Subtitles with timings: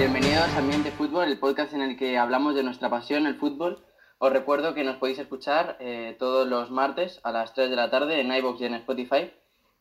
[0.00, 3.84] Bienvenidos a Ambiente Fútbol, el podcast en el que hablamos de nuestra pasión, el fútbol.
[4.16, 7.90] Os recuerdo que nos podéis escuchar eh, todos los martes a las 3 de la
[7.90, 9.30] tarde en iVoox y en Spotify.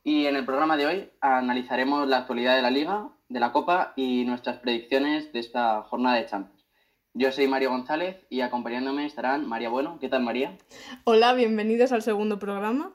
[0.04, 3.94] Y en el programa de hoy analizaremos la actualidad de la Liga, de la Copa
[3.96, 6.66] y nuestras predicciones de esta jornada de Champions.
[7.14, 10.00] Yo soy Mario González y acompañándome estarán María Bueno.
[10.02, 10.58] ¿Qué tal, María?
[11.06, 12.92] Hola, bienvenidos al segundo programa.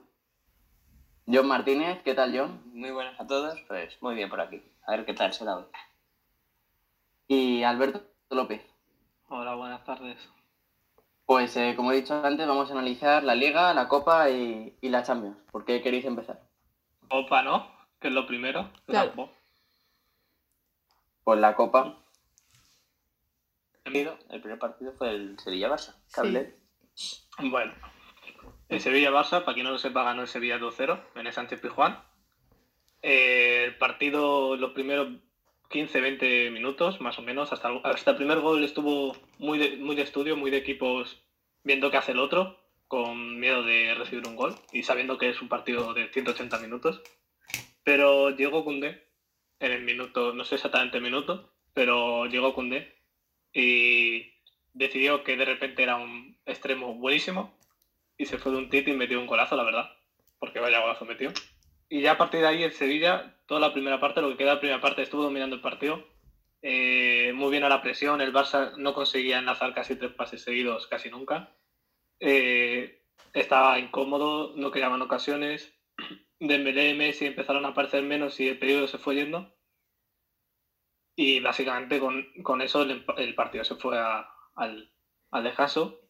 [1.25, 2.03] John Martínez.
[2.03, 2.61] ¿Qué tal, John?
[2.71, 3.59] Muy buenas a todos.
[3.67, 4.61] Pues muy bien por aquí.
[4.85, 5.65] A ver qué tal se da hoy.
[7.27, 8.61] Y Alberto López.
[9.29, 10.17] Hola, buenas tardes.
[11.25, 14.89] Pues eh, como he dicho antes, vamos a analizar la Liga, la Copa y, y
[14.89, 15.37] la Champions.
[15.51, 16.41] ¿Por qué queréis empezar?
[17.09, 17.67] Copa, ¿no?
[17.99, 18.71] Que es lo primero.
[18.85, 19.31] Claro.
[21.23, 21.97] Pues la Copa.
[23.85, 25.95] El primer partido fue el Sevilla-Barça.
[26.93, 27.19] Sí.
[27.49, 27.73] Bueno,
[28.69, 32.03] el Sevilla-Barça, para quien no lo sepa, ganó el Sevilla 2-0 en el Sánchez Pizjuán.
[33.01, 35.09] Eh, el partido, los primeros
[35.69, 40.03] 15-20 minutos, más o menos, hasta, hasta el primer gol estuvo muy de, muy de
[40.03, 41.21] estudio, muy de equipos
[41.63, 45.41] viendo qué hace el otro, con miedo de recibir un gol y sabiendo que es
[45.41, 47.01] un partido de 180 minutos.
[47.83, 49.07] Pero llegó Koundé
[49.59, 52.95] en el minuto, no sé exactamente el minuto, pero llegó Koundé
[53.53, 54.33] y
[54.73, 57.57] decidió que de repente era un extremo buenísimo
[58.17, 59.91] y se fue de un tito y metió un golazo, la verdad,
[60.39, 61.31] porque vaya golazo metió.
[61.89, 64.49] Y ya a partir de ahí el Sevilla, toda la primera parte, lo que queda
[64.49, 66.03] de la primera parte, estuvo dominando el partido.
[66.61, 70.87] Eh, muy bien a la presión, el Barça no conseguía enlazar casi tres pases seguidos,
[70.87, 71.55] casi nunca.
[72.19, 75.73] Eh, estaba incómodo, no creaban ocasiones.
[76.39, 79.53] Dembélé y Messi empezaron a aparecer menos y el periodo se fue yendo.
[81.15, 84.91] Y básicamente con, con eso el, partido se fue al,
[85.31, 86.01] al descanso.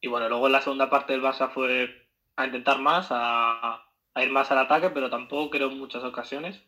[0.00, 2.02] Y bueno, luego en la segunda parte el Barça fue
[2.36, 6.62] a intentar más, a, a ir más al ataque, pero tampoco creo en muchas ocasiones,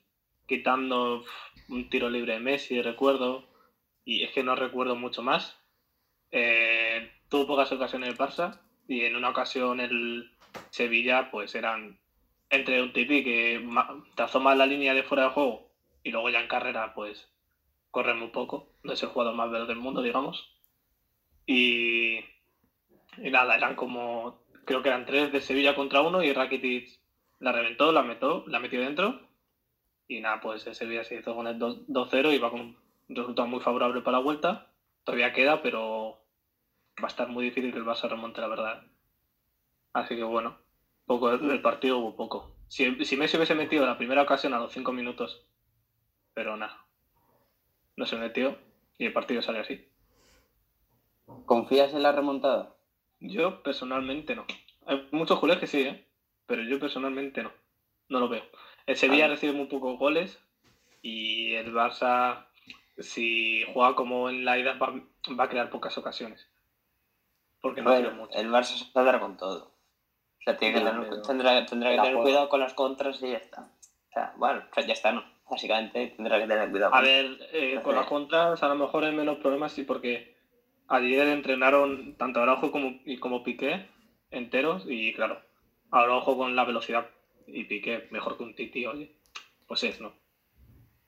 [0.47, 1.25] quitando
[1.69, 3.45] un tiro libre de Messi, recuerdo,
[4.05, 5.57] y es que no recuerdo mucho más.
[6.31, 10.31] Eh, tuvo pocas ocasiones el Barça y en una ocasión el
[10.71, 11.99] Sevilla pues eran
[12.51, 13.65] entre un tipi que
[14.15, 15.71] trazó más la línea de fuera de juego
[16.03, 17.29] y luego ya en carrera pues
[17.91, 20.51] corre muy poco, no es el jugador más veloz del mundo digamos
[21.47, 22.17] y,
[23.19, 27.01] y nada, eran como creo que eran tres de Sevilla contra uno y Rakitic
[27.41, 29.21] la reventó, la metió, la metió dentro
[30.07, 33.49] y nada, pues el Sevilla se hizo con el 2-0 y va con un resultado
[33.49, 34.71] muy favorable para la vuelta.
[35.05, 36.21] Todavía queda, pero
[37.03, 38.83] va a estar muy difícil que el Barça remonte, la verdad.
[39.93, 40.59] Así que bueno,
[41.07, 42.55] poco del partido hubo poco.
[42.69, 45.47] Si, si Messi hubiese metido la primera ocasión a los 5 minutos,
[46.35, 46.85] pero nada,
[47.97, 48.59] no se metió
[48.99, 49.89] y el partido sale así.
[51.47, 52.75] ¿Confías en la remontada?
[53.21, 54.45] Yo personalmente no.
[54.87, 56.04] Hay muchos culés que sí, ¿eh?
[56.47, 57.53] Pero yo personalmente no.
[58.09, 58.45] No lo veo.
[58.87, 60.39] El Sevilla recibe muy pocos goles
[61.01, 62.47] y el Barça,
[62.99, 64.93] si juega como en la ida, va,
[65.39, 66.47] va a crear pocas ocasiones.
[67.61, 68.39] Porque no bueno, mucho.
[68.39, 69.65] el Barça se saldrá con todo.
[69.65, 72.23] O sea, tiene que tener- tendrá, tendrá que tener juega.
[72.23, 73.63] cuidado con las contras y ya está.
[73.63, 75.25] O sea, bueno, o sea, ya está, ¿no?
[75.49, 76.95] Básicamente tendrá que tener cuidado.
[76.95, 80.35] A ver, eh, con las contras a lo mejor hay menos problemas, sí, porque
[80.89, 83.87] ayer entrenaron tanto Araujo como, y como Piqué
[84.31, 85.41] enteros y claro,
[85.95, 87.07] Araujo con la velocidad
[87.47, 89.17] y Piqué mejor que un Titi, oye,
[89.69, 90.13] pues es, ¿no?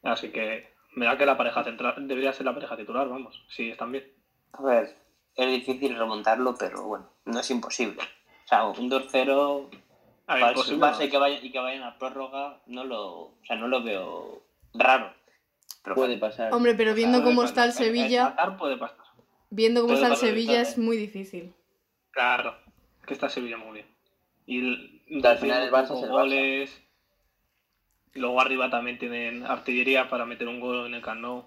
[0.03, 3.71] Así que me da que la pareja central debería ser la pareja titular, vamos, sí,
[3.71, 4.11] están bien.
[4.53, 4.97] A ver,
[5.35, 8.01] es difícil remontarlo, pero bueno, no es imposible.
[8.45, 9.69] O sea, un 2-0
[10.29, 13.39] A ver, para el y que, vayan, y que vayan a prórroga, no lo, o
[13.45, 14.43] sea, no lo veo
[14.75, 15.13] raro.
[15.83, 16.53] Pero Puede pasar.
[16.55, 18.99] Hombre, pero viendo cómo está el Sevilla, puede pasar.
[19.51, 21.55] viendo cómo está el Sevilla es muy difícil.
[22.13, 22.57] Claro,
[23.05, 23.96] que está Sevilla muy bien.
[24.47, 24.61] Y
[25.25, 26.09] al final el Barça es el Barça.
[26.11, 26.83] goles.
[28.15, 31.45] Y luego arriba también tienen artillería para meter un gol en el Camp Nou.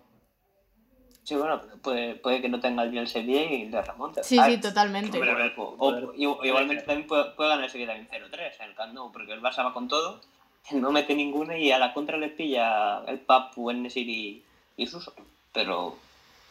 [1.23, 4.23] Sí, bueno, puede, puede que no tenga el el Sevilla y le remonte.
[4.23, 5.19] Sí, sí, totalmente.
[5.57, 9.33] O, igualmente también puede, puede ganar el Sevilla también 0-3 en el Camp Nou, porque
[9.33, 10.21] el Barça va con todo,
[10.71, 14.43] no mete ninguna y a la contra les pilla el Papu, el Nesir y,
[14.77, 15.13] y Suso.
[15.53, 15.97] Pero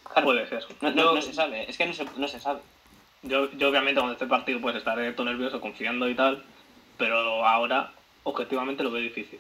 [0.05, 0.65] claro, Puede ser.
[0.81, 2.61] no, no- yo, no se sabe, es que no se, no se sabe.
[3.23, 6.43] Yo, yo obviamente cuando este partido pues estaré todo nervioso, confiando y tal.
[6.97, 7.93] Pero ahora,
[8.25, 9.39] objetivamente, lo veo difícil.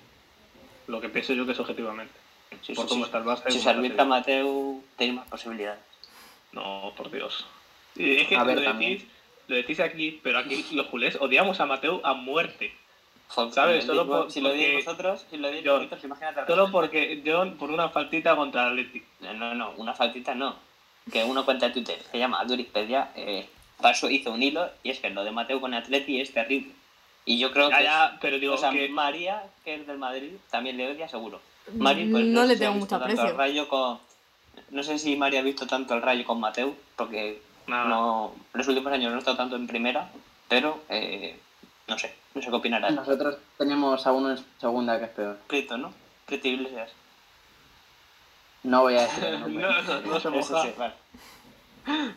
[0.87, 2.13] Lo que pienso yo que es objetivamente.
[2.63, 3.09] Sí, por sí, cómo sí.
[3.09, 3.51] está el Barça.
[3.51, 4.05] Si se arbitra.
[4.05, 5.81] Mateu, tenéis más posibilidades.
[6.53, 7.47] No, por Dios.
[7.97, 8.93] Y es que A ver, lo, también.
[8.95, 9.09] decís,
[9.49, 12.73] lo decís aquí, pero aquí los culés odiamos a Mateu a muerte.
[13.29, 13.83] Joder, ¿Sabes?
[13.83, 16.47] si lo Solo digo- por- si lo digo vosotros, si lo digo Yo- vosotros, imagínate
[16.47, 16.73] Solo resto.
[16.73, 19.07] porque John, por una faltita contra el Atlético.
[19.21, 20.57] No, no, no, una faltita no.
[21.13, 23.47] Que uno cuenta en Twitter, se llama Durispedia, eh,
[23.81, 26.73] pasó, hizo un hilo, y es que lo de Mateo con Atleti es terrible.
[27.25, 27.85] Y yo creo Ya, que...
[27.85, 28.89] ya, pero digo o sea, que.
[28.89, 31.41] María, que es del Madrid, también le odia seguro.
[31.75, 33.37] Mari, pues, no le si tengo ha mucho aprecio.
[33.37, 33.99] Rayo con...
[34.71, 38.91] no sé si Mario ha visto tanto el Rayo con Mateu, porque no, los últimos
[38.93, 40.11] años no he estado tanto en primera,
[40.49, 41.39] pero eh,
[41.87, 42.95] no sé, no sé qué opinarás.
[42.95, 45.37] Nosotros tenemos a uno en segunda que es peor.
[45.47, 45.93] Prieto, ¿no?
[46.25, 46.91] Prieto Iglesias.
[48.63, 49.63] No voy a decir el nombre.
[49.63, 50.63] No, no, no se Eso moja.
[50.63, 50.95] sí, vale.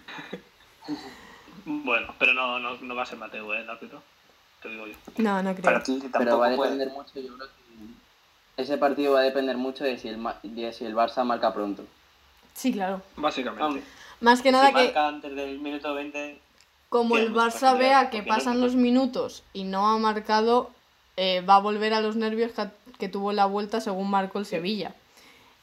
[1.65, 3.59] Bueno, pero no, no, no va a ser Mateo, ¿eh?
[3.62, 4.01] El árbitro.
[4.62, 4.94] Te digo yo.
[5.18, 5.63] No, no creo.
[5.63, 6.71] Para ti tampoco Pero va a puede.
[6.71, 10.38] depender mucho, yo creo que ese partido va a depender mucho de si el, Ma-
[10.44, 11.83] de si el Barça marca pronto.
[12.53, 13.01] Sí, claro.
[13.15, 13.83] Básicamente.
[14.19, 16.39] Más que nada si que marca antes del minuto 20,
[16.89, 20.69] como el Barça vea que no pasan los minutos y no ha marcado,
[21.18, 22.68] eh, va a volver a los nervios que,
[23.00, 24.94] que tuvo en la vuelta según marcó el Sevilla.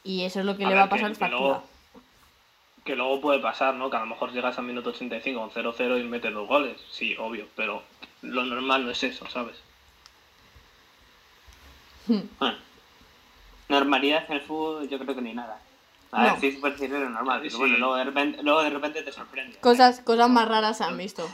[0.03, 1.39] Y eso es lo que A le ver, va a pasar que factura.
[1.41, 1.63] luego-
[2.83, 3.89] Que luego puede pasar, ¿no?
[3.89, 6.79] Que a lo mejor llegas al minuto 85 con 0-0 y metes dos goles.
[6.91, 7.83] Sí, obvio, pero
[8.21, 9.57] lo normal no es eso, ¿sabes?
[12.39, 12.57] bueno.
[13.67, 15.61] Normalidad en el fútbol, yo creo que ni nada.
[16.11, 16.31] A No.
[16.31, 17.57] ver, sí, puede decir lo normal, pero Sí.
[17.57, 19.59] bueno, luego de repente, luego de repente te sorprende.
[19.59, 21.29] Cosas, cosas más raras se han visto.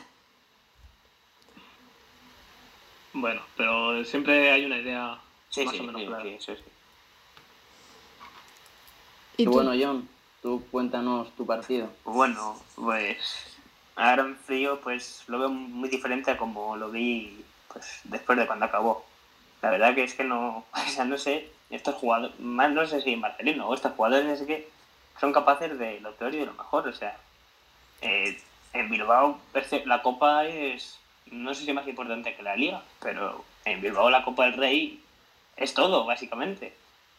[3.14, 5.18] Bueno, pero siempre hay una idea
[5.50, 6.24] Sí, más sí, o menos sí, clara.
[6.24, 6.64] sí, eso sí.
[9.38, 9.52] ¿Y Y tú?
[9.52, 10.10] bueno, John,
[10.46, 11.90] tú cuéntanos tu partido.
[12.04, 13.58] Bueno, pues
[13.96, 17.44] ahora en frío pues lo veo muy diferente a como lo vi
[17.74, 19.04] pues después de cuando acabó.
[19.64, 20.64] La verdad que es que no,
[21.00, 24.46] o no sé, estos jugadores, más no sé si en Barcelona o estos jugadores es
[24.46, 24.70] que
[25.20, 27.18] son capaces de lo peor y de lo mejor, o sea,
[28.02, 28.40] eh,
[28.74, 29.40] en Bilbao
[29.86, 31.00] la Copa es,
[31.32, 35.04] no sé si más importante que la Liga, pero en Bilbao la Copa del Rey
[35.58, 36.76] es todo, básicamente.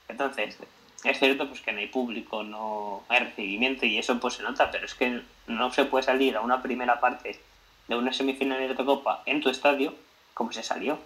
[0.07, 0.57] Entonces,
[1.05, 4.71] es cierto pues que no hay público, no hay recibimiento y eso pues se nota,
[4.71, 7.41] pero es que no se puede salir a una primera parte
[7.89, 9.95] de una semifinal de Copa en tu estadio
[10.35, 10.99] como se salió.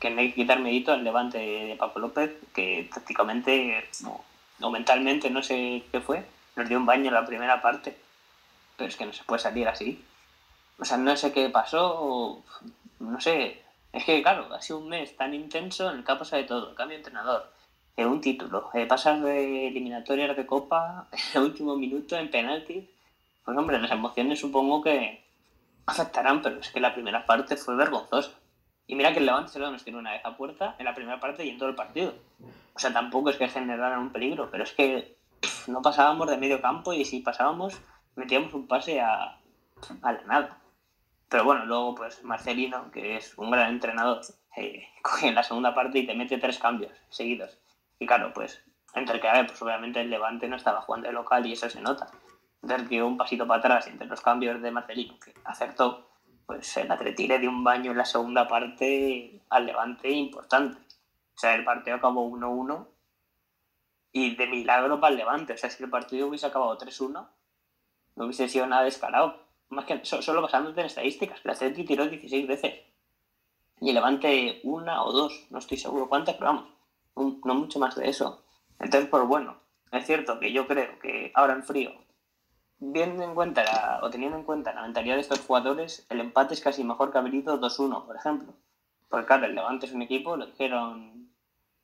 [0.00, 3.88] Que no hay que quitar mérito al levante de Paco López, que prácticamente
[4.60, 6.24] o, mentalmente no sé qué fue,
[6.54, 7.96] nos dio un baño en la primera parte,
[8.76, 10.04] pero es que no se puede salir así.
[10.78, 12.44] O sea, no sé qué pasó,
[13.00, 13.62] no sé.
[13.92, 16.48] Es que, claro, ha sido un mes tan intenso en el que ha pasado de
[16.48, 16.74] todo.
[16.74, 17.50] Cambio de entrenador,
[17.96, 22.88] eh, un título, eh, pasas de eliminatorias de Copa en el último minuto en penalti.
[23.44, 25.24] Pues hombre, las emociones supongo que
[25.86, 28.32] afectarán, pero es que la primera parte fue vergonzosa.
[28.86, 31.18] Y mira que el Levante solo nos tiró una vez a puerta en la primera
[31.18, 32.14] parte y en todo el partido.
[32.74, 35.16] O sea, tampoco es que generaran un peligro, pero es que
[35.66, 37.80] no pasábamos de medio campo y si pasábamos
[38.14, 39.38] metíamos un pase a,
[40.02, 40.58] a la nada.
[41.28, 44.20] Pero bueno, luego pues Marcelino, que es un gran entrenador,
[44.56, 47.58] eh, coge en la segunda parte y te mete tres cambios seguidos.
[47.98, 48.62] Y claro, pues
[48.94, 51.68] entre que, a ver, pues obviamente el Levante no estaba jugando de local y eso
[51.68, 52.08] se nota.
[52.62, 56.08] Entonces dio un pasito para atrás entre los cambios de Marcelino, que acertó,
[56.46, 60.78] pues el Atleti le dio un baño en la segunda parte al Levante importante.
[61.34, 62.86] O sea, el partido acabó 1-1
[64.12, 65.52] y de milagro para el Levante.
[65.52, 67.28] O sea, si el partido hubiese acabado 3-1,
[68.16, 69.44] no hubiese sido nada descarado.
[69.68, 72.80] Más que so- solo basándote en estadísticas, que el Atleti tiró 16 veces.
[73.80, 76.68] Y el Levante una o dos, no estoy seguro cuántas, pero vamos,
[77.16, 78.42] no mucho más de eso.
[78.78, 79.56] Entonces, pues bueno,
[79.92, 81.92] es cierto que yo creo que ahora en frío,
[82.78, 86.54] viendo en cuenta la- o teniendo en cuenta la mentalidad de estos jugadores, el empate
[86.54, 88.54] es casi mejor que haber ido 2-1, por ejemplo.
[89.08, 91.30] Porque claro, el Levante es un equipo, lo dijeron,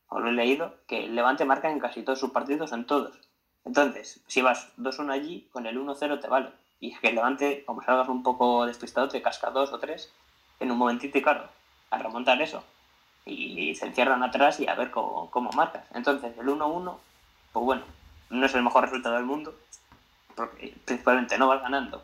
[0.09, 3.19] o lo he leído, que el Levante marca en casi todos sus partidos, en todos.
[3.65, 6.51] Entonces, si vas 2-1 allí, con el 1-0 te vale.
[6.81, 10.13] Y que el Levante, como salgas un poco despistado, te casca dos o tres
[10.61, 11.49] en un momentito y claro,
[11.91, 12.63] a remontar eso.
[13.25, 15.85] Y se encierran atrás y a ver cómo, cómo marcas.
[15.95, 16.97] Entonces, el 1-1,
[17.53, 17.83] pues bueno,
[18.31, 19.55] no es el mejor resultado del mundo,
[20.35, 22.03] porque principalmente no vas ganando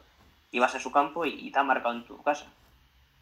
[0.52, 2.46] y vas a su campo y, y te ha marcado en tu casa.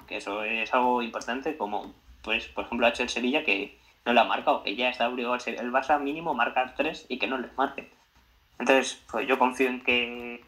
[0.06, 4.12] Que eso es algo importante, como pues por ejemplo ha hecho el Sevilla que no
[4.12, 7.38] le ha marcado, que ya está obligado el Barça mínimo marcar tres y que no
[7.38, 7.90] les marque.
[8.58, 10.44] Entonces, pues yo confío en que,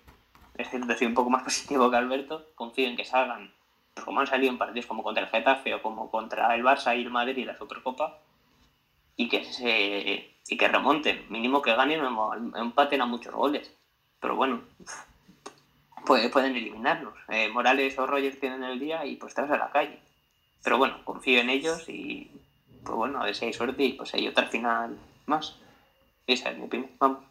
[0.57, 3.53] es cierto, soy un poco más positivo que Alberto, confío en que salgan,
[4.05, 7.03] como han salido en partidos como contra el Getafe o como contra el Barça y
[7.03, 8.19] el Madrid y la Supercopa,
[9.17, 13.71] y que se y que remonten, mínimo que ganen o empaten a muchos goles.
[14.21, 14.63] Pero bueno,
[16.07, 17.15] puede- pueden eliminarnos.
[17.29, 19.99] Eh, Morales o Rogers tienen el día y pues vas a la calle.
[20.65, 22.31] Pero bueno, confío en ellos y
[22.85, 25.57] pues bueno, a ver si hay suerte y pues hay otra final más.
[26.27, 26.91] Esa es mi opinión.
[26.99, 27.25] Vamos.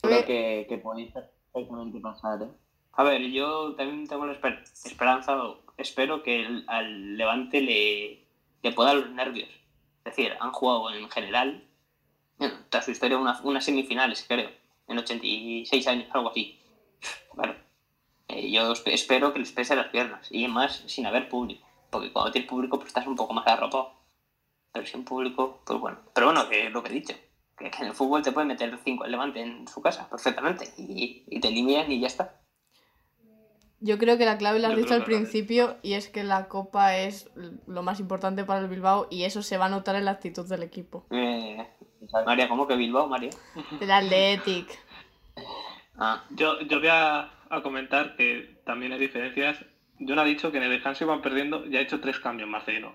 [0.00, 2.48] Creo que, que podéis perfectamente pasar, ¿eh?
[2.96, 8.24] A ver, yo también tengo la esper- esperanza, o espero que el- al Levante le,
[8.62, 9.48] le pueda los nervios.
[10.04, 11.62] Es decir, han jugado en general,
[12.38, 14.50] bueno, toda su historia, una- unas semifinales, creo,
[14.88, 16.58] en 86 años, algo así.
[17.34, 17.54] Claro.
[18.28, 22.12] Eh, yo esp- espero que les pese las piernas, y más sin haber público, porque
[22.12, 23.92] cuando tienes público pues estás un poco más arropado.
[24.72, 25.98] Pero sin público, pues bueno.
[26.14, 27.14] Pero bueno, que lo que he dicho,
[27.58, 31.24] que, en el fútbol te puede meter cinco el Levante en su casa perfectamente y,
[31.28, 32.40] y te eliminan y ya está.
[33.80, 36.48] Yo creo que la clave la has Yo dicho al principio y es que la
[36.48, 37.30] copa es
[37.66, 40.48] lo más importante para el Bilbao y eso se va a notar en la actitud
[40.48, 41.06] del equipo.
[41.10, 41.66] Eh,
[42.24, 43.30] María, ¿cómo que Bilbao, María?
[43.80, 44.66] El Athletic.
[45.98, 49.64] Ah, Yo, yo voy a, a comentar que también hay diferencias.
[49.98, 52.94] John ha dicho que en el descanso iban perdiendo y ha hecho tres cambios Marcelino.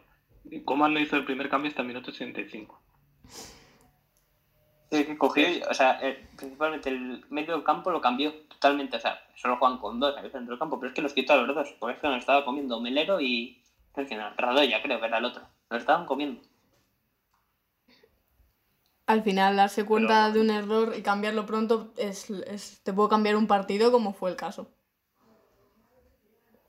[0.66, 2.80] Coman no hizo el primer cambio hasta el minuto 85.
[4.92, 9.00] Es que cogió, o sea, eh, principalmente el medio del campo lo cambió totalmente, o
[9.00, 11.38] sea, solo juegan con dos ahí dentro del campo, pero es que los quitó a
[11.38, 13.64] los dos, porque es que nos estaba comiendo Melero y
[13.96, 16.42] al final, Radoya creo que era el otro, lo estaban comiendo.
[19.08, 23.10] Al final, darse cuenta Pero- de un error y cambiarlo pronto es, es- te puede
[23.10, 24.70] cambiar un partido como fue el caso.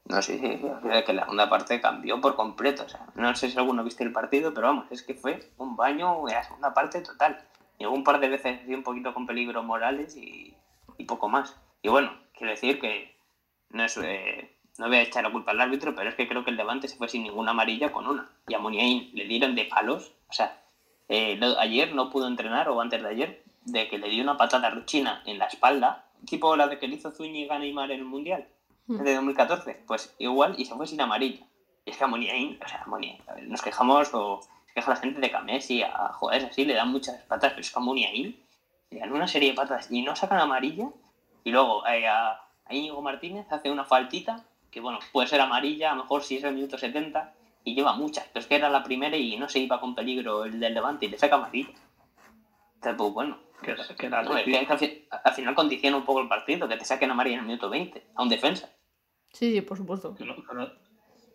[0.07, 3.35] No, sí, sí, sí, es que la segunda parte cambió por completo, o sea, no
[3.37, 6.43] sé si alguno viste el partido, pero vamos, es que fue un baño en la
[6.43, 7.41] segunda parte total.
[7.83, 10.55] Llegó un par de veces un poquito con peligro Morales y,
[10.99, 11.57] y poco más.
[11.83, 13.13] Y bueno, quiero decir que
[13.71, 16.45] no es, eh, no voy a echar la culpa al árbitro, pero es que creo
[16.45, 18.31] que el Levante se fue sin ninguna amarilla con una.
[18.47, 20.63] Y a Muniain le dieron de palos, o sea,
[21.09, 24.37] eh, lo- ayer no pudo entrenar, o antes de ayer, de que le dio una
[24.37, 27.99] patada a Ruchina en la espalda, tipo la de que le hizo Zúñiga Neymar en
[27.99, 28.47] el Mundial
[28.87, 28.99] Hmm.
[29.03, 31.45] de 2014, pues igual y se fue sin amarilla.
[31.85, 34.41] Y es que a Muniain, o sea, a Muniain, a ver, nos quejamos o
[34.73, 37.71] se queja la gente de que a jugadores así, le dan muchas patas, pero es
[37.71, 38.35] que a Muniain
[38.91, 40.89] le dan una serie de patas y no sacan amarilla.
[41.45, 45.93] Y luego eh, a, a Íñigo Martínez hace una faltita, que bueno, puede ser amarilla,
[45.93, 48.71] a lo mejor si es el minuto 70, y lleva muchas, pero es que era
[48.71, 51.69] la primera y no se iba con peligro el del Levante y le saca amarilla.
[52.77, 55.97] Entonces, pues bueno, Que, que el no, es Atleti- que al, fi- al final condiciona
[55.99, 58.71] un poco el partido, que te saquen amarilla en el minuto 20, a un defensa.
[59.33, 60.15] Sí, sí, por supuesto.
[60.15, 60.71] que uno, que uno-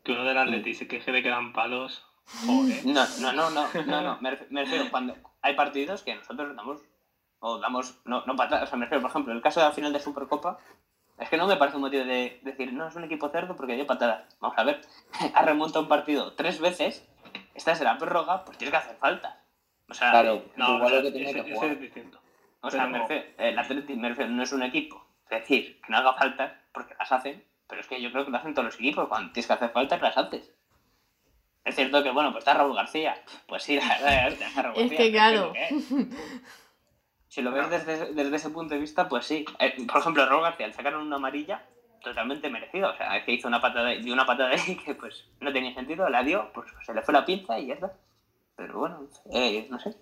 [0.03, 2.03] que uno del Atleti se queje de que dan palos.
[2.46, 2.86] Joder.
[2.86, 4.17] No, no, no, no, no, no.
[4.22, 6.81] Me, ref- me refiero cuando hay partidos que nosotros damos,
[7.39, 9.72] o damos, no, no patadas, o sea, me refiero, por ejemplo, el caso de la
[9.72, 10.57] final de Supercopa,
[11.17, 13.75] es que no me parece un motivo de decir, no, es un equipo cerdo porque
[13.75, 14.25] dio patadas.
[14.39, 14.81] Vamos a ver,
[15.34, 17.07] ha remontado un partido tres veces,
[17.55, 19.39] estás en la prórroga, pues tienes que hacer falta.
[19.89, 21.72] O sea, Claro, No, igual pero lo que ese, que jugar.
[21.72, 22.19] es distinto.
[22.62, 23.07] o sea, me no.
[23.07, 26.51] refiero, el Atleti me refiero, no es un equipo, es decir, que no haga faltas,
[26.74, 29.31] porque las hacen, pero es que yo creo que lo hacen todos los equipos, cuando
[29.31, 30.51] tienes que hacer faltas, las haces.
[31.67, 33.21] Es cierto que, bueno, pues está Raúl García.
[33.45, 35.53] Pues sí, la verdad es que está Raúl Es García, que claro.
[35.53, 35.67] ¿qué?
[37.29, 39.45] Si lo ves desde, desde ese punto de vista, pues sí.
[39.59, 41.62] Eh, por ejemplo, Raúl García, le sacaron una amarilla
[42.01, 42.89] totalmente merecida.
[42.89, 45.74] O sea, es que hizo una patada, dio una patada ahí que pues no tenía
[45.74, 47.93] sentido, la dio, pues se le fue la pinza y ya está.
[48.55, 49.93] Pero bueno, eh, no sé.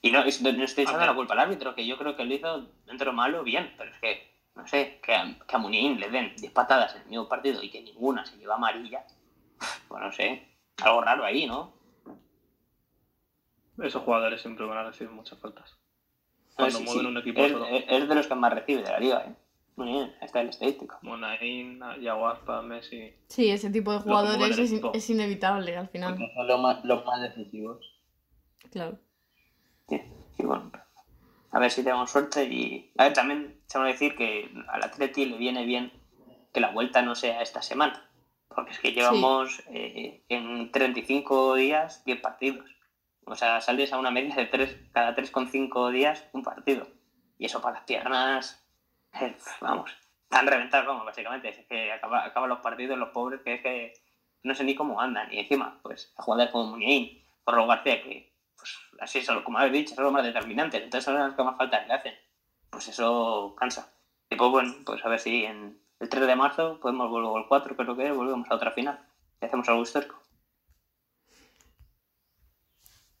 [0.00, 2.34] Y no, es- no estoy echando la culpa al árbitro, que yo creo que lo
[2.34, 5.58] hizo dentro de lo malo bien, pero es que, no sé, que a, que a
[5.58, 9.04] Muniain le den 10 patadas en el mismo partido y que ninguna se lleva amarilla,
[10.00, 11.74] no sé, algo raro ahí, ¿no?
[13.82, 15.76] Esos jugadores siempre van a recibir muchas faltas.
[16.56, 17.66] Cuando sí, mueven sí, un equipo es, solo.
[17.66, 19.34] es- de los que más recibe de la liga, ¿eh?
[19.76, 20.96] Muniain, está el estadístico.
[21.02, 23.12] Monaín, Yaguaspa, Messi.
[23.26, 26.14] Sí, ese tipo de jugadores es, inevitable al final.
[26.14, 27.84] Porque son los más, los más decisivos.
[28.70, 28.98] Claro.
[29.88, 30.00] Sí,
[30.38, 30.70] y bueno,
[31.50, 32.92] a ver si tenemos suerte y...
[32.96, 35.92] A ver, también tengo que decir que al Atleti le viene bien
[36.52, 38.08] que la vuelta no sea esta semana,
[38.54, 42.70] porque es que llevamos eh, en 35 días 10 partidos.
[43.26, 46.86] O sea, sales a una media de 3, cada 3,5 días un partido.
[47.38, 48.66] Y eso para las piernas,
[49.20, 49.90] eh, vamos,
[50.24, 51.48] están reventados, vamos, básicamente.
[51.48, 53.94] Es que acaba- acaban los partidos los pobres que es que
[54.42, 55.32] no sé ni cómo andan.
[55.32, 59.58] Y encima, pues, a jugadores como Muniain, o Raúl García, que pues así son, como
[59.58, 62.14] habéis dicho, son los más determinantes, entonces son las que más faltas le hacen.
[62.70, 63.90] Pues eso cansa.
[64.30, 67.48] Y pues bueno, pues a ver si en el 3 de marzo podemos volver el
[67.48, 68.98] 4, creo que es, volvemos a otra final.
[69.40, 70.20] Y hacemos algo histórico.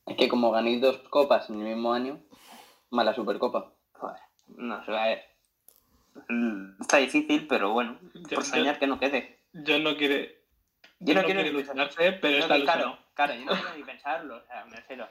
[0.06, 2.20] Es que como ganéis dos copas en el mismo año,
[2.90, 3.72] mala supercopa.
[3.92, 4.20] Joder,
[4.56, 5.24] no sé, a ver.
[6.28, 9.40] Mm, Está difícil, pero bueno, Yo- por soñar que no quede.
[9.52, 10.42] Yo no quiere.
[11.00, 14.36] Yo no quiero ilusionarse, pero No, está que claro, claro, yo no quiero ni pensarlo,
[14.36, 15.08] o sea, me refiero.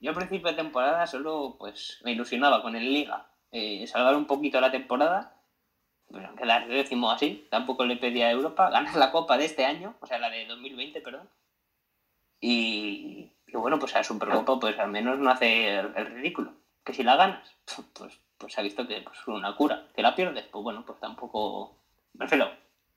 [0.00, 4.26] Yo a principio de temporada solo pues me ilusionaba con el Liga, eh, salvar un
[4.26, 5.37] poquito la temporada,
[6.10, 9.94] pero quedar décimo así, tampoco le pedía a Europa, ganar la Copa de este año,
[10.00, 11.28] o sea, la de 2020, perdón.
[12.40, 16.52] Y, y bueno, pues a Supercopa pues al menos no hace el, el ridículo.
[16.84, 17.54] Que si la ganas,
[17.92, 19.86] pues, pues se ha visto que pues, es una cura.
[19.94, 21.76] Que la pierdes, pues bueno, pues tampoco...
[22.14, 22.50] Me refiero,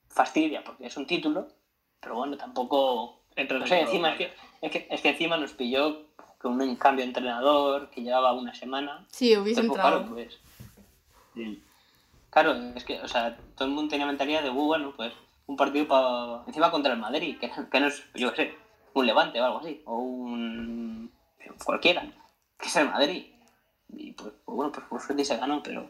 [0.07, 1.47] fastidia porque es un título,
[1.99, 5.53] pero bueno, tampoco no sé, dentro, encima es que, es, que, es que encima nos
[5.53, 6.05] pilló
[6.37, 9.05] con un cambio de entrenador que llevaba una semana.
[9.09, 10.05] Sí, hubiese Entonces, pues, entrado.
[10.05, 10.13] claro,
[11.35, 11.61] pues.
[12.31, 15.13] Claro, es que, o sea, todo el mundo tenía mentalidad de, "Uh, bueno, pues
[15.47, 16.43] un partido para.
[16.47, 18.55] Encima contra el Madrid, que, que no es, yo qué sé,
[18.93, 19.81] un levante o algo así.
[19.85, 21.11] O un.
[21.65, 22.03] cualquiera,
[22.57, 23.25] que es el Madrid.
[23.89, 25.87] Y pues, pues bueno, pues por suerte se ganó, pero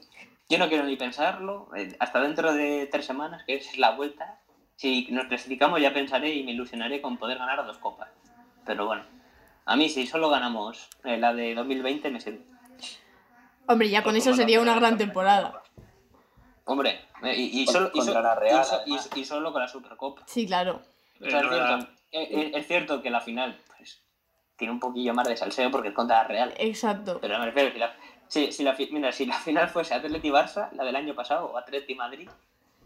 [0.49, 1.69] yo no quiero ni pensarlo.
[1.75, 4.39] eh, Hasta dentro de tres semanas, que es la vuelta,
[4.75, 8.09] si nos clasificamos ya pensaré y me ilusionaré con poder ganar dos copas.
[8.65, 9.03] Pero bueno,
[9.65, 12.41] a mí si solo ganamos eh, la de 2020 me sirve.
[13.67, 15.60] Hombre, ya con eso sería una gran temporada.
[16.65, 20.23] Hombre, eh, y, y solo, y, so- la Real, y so- solo con la Supercopa.
[20.27, 20.81] Sí, claro.
[21.19, 24.01] O sea, Eh, es, cierto, eh, es cierto que la final pues,
[24.57, 26.53] tiene un poquillo más de salseo porque es contra la Real.
[26.57, 27.19] Exacto.
[27.21, 27.95] Pero me refiero, si la,
[28.27, 31.45] si, si la, fi- mira, si la final fuese Atleti Barça, la del año pasado,
[31.47, 32.29] o Atleti Madrid,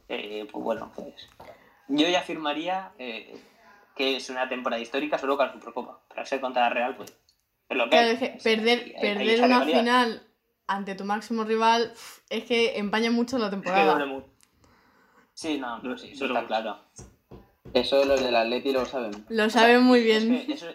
[0.10, 1.28] eh, pues bueno, pues
[1.88, 3.38] yo ya afirmaría eh,
[3.96, 6.00] que es una temporada histórica solo con la Supercopa.
[6.10, 7.14] Pero al ser contra la Real, pues
[7.70, 8.14] es lo que Claro, hay.
[8.14, 9.80] es que perder, una calidad.
[9.80, 10.25] final
[10.68, 11.94] ante tu máximo rival
[12.30, 14.06] es que empaña mucho la Es que duele temporada.
[14.06, 14.28] mucho.
[15.34, 16.80] Sí, no, no, sí, eso Pero- está claro.
[17.74, 19.26] Eso los del Atleti lo saben.
[19.30, 20.46] Lo saben muy Es bien.
[20.46, 20.68] que eso,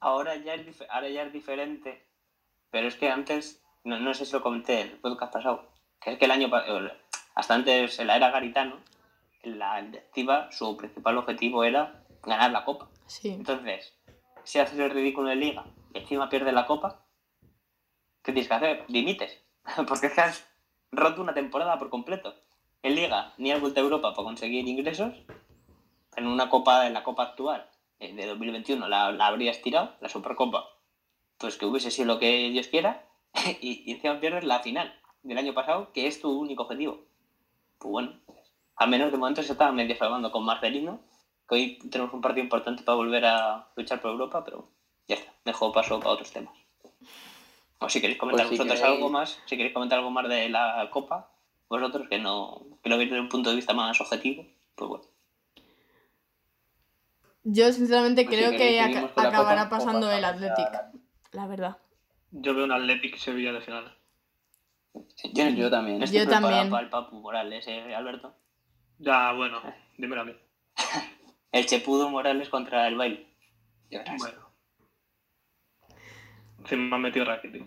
[0.00, 2.06] ahora, ya es dif- ahora ya es diferente,
[2.70, 6.12] pero es que antes, no, no sé si lo comenté en el podcast pasado, que
[6.12, 6.50] es que el año
[7.34, 8.76] hasta antes, en la era Garitano,
[9.42, 12.90] la directiva, su principal objetivo era ganar la copa.
[13.06, 13.30] Sí.
[13.30, 13.94] Entonces,
[14.44, 17.06] si haces el ridículo en liga y encima pierdes la copa,
[18.22, 18.84] ¿qué tienes que hacer?
[18.88, 19.42] Limites.
[19.88, 20.46] Porque es que has
[20.90, 22.34] roto una temporada por completo.
[22.82, 25.14] En liga ni has vuelto a Europa para conseguir ingresos.
[26.16, 27.68] En una copa, en la copa actual
[28.10, 30.68] de 2021 la, la habrías tirado, la Supercopa.
[31.38, 33.06] Pues que hubiese sido lo que Dios quiera.
[33.60, 37.00] Y, y encima pierdes la final del año pasado, que es tu único objetivo.
[37.78, 38.12] Pues bueno,
[38.76, 41.00] al menos de momento se está medio salvando con Marcelino
[41.48, 44.68] que hoy tenemos un partido importante para volver a luchar por Europa, pero
[45.08, 46.54] ya está, dejo paso para otros temas.
[47.84, 50.28] O si queréis comentar Pues si vosotros queréis- algo más, si queréis comentar algo más
[50.28, 51.30] de la Copa,
[51.68, 55.04] vosotros que no que lo veis desde un punto de vista más objetivo, pues bueno.
[57.44, 60.72] Yo sinceramente Pues si creo queréis, que acabará Copa, pasando Copa, el Athletic.
[60.72, 60.92] la-
[61.32, 61.76] La verdad.
[62.30, 63.96] Yo veo un Athletic Sevilla de final.
[65.32, 66.02] Yo, Yo también.
[66.02, 66.68] estoy Yo también.
[66.70, 68.34] para el Papu Morales, ¿eh, Alberto?
[68.98, 69.60] Ya, bueno,
[69.96, 70.36] dímelo a mí.
[71.52, 73.26] El Chepudo Morales contra el baile.
[74.18, 74.51] Bueno.
[76.62, 77.64] Encima me han metido Rakitic.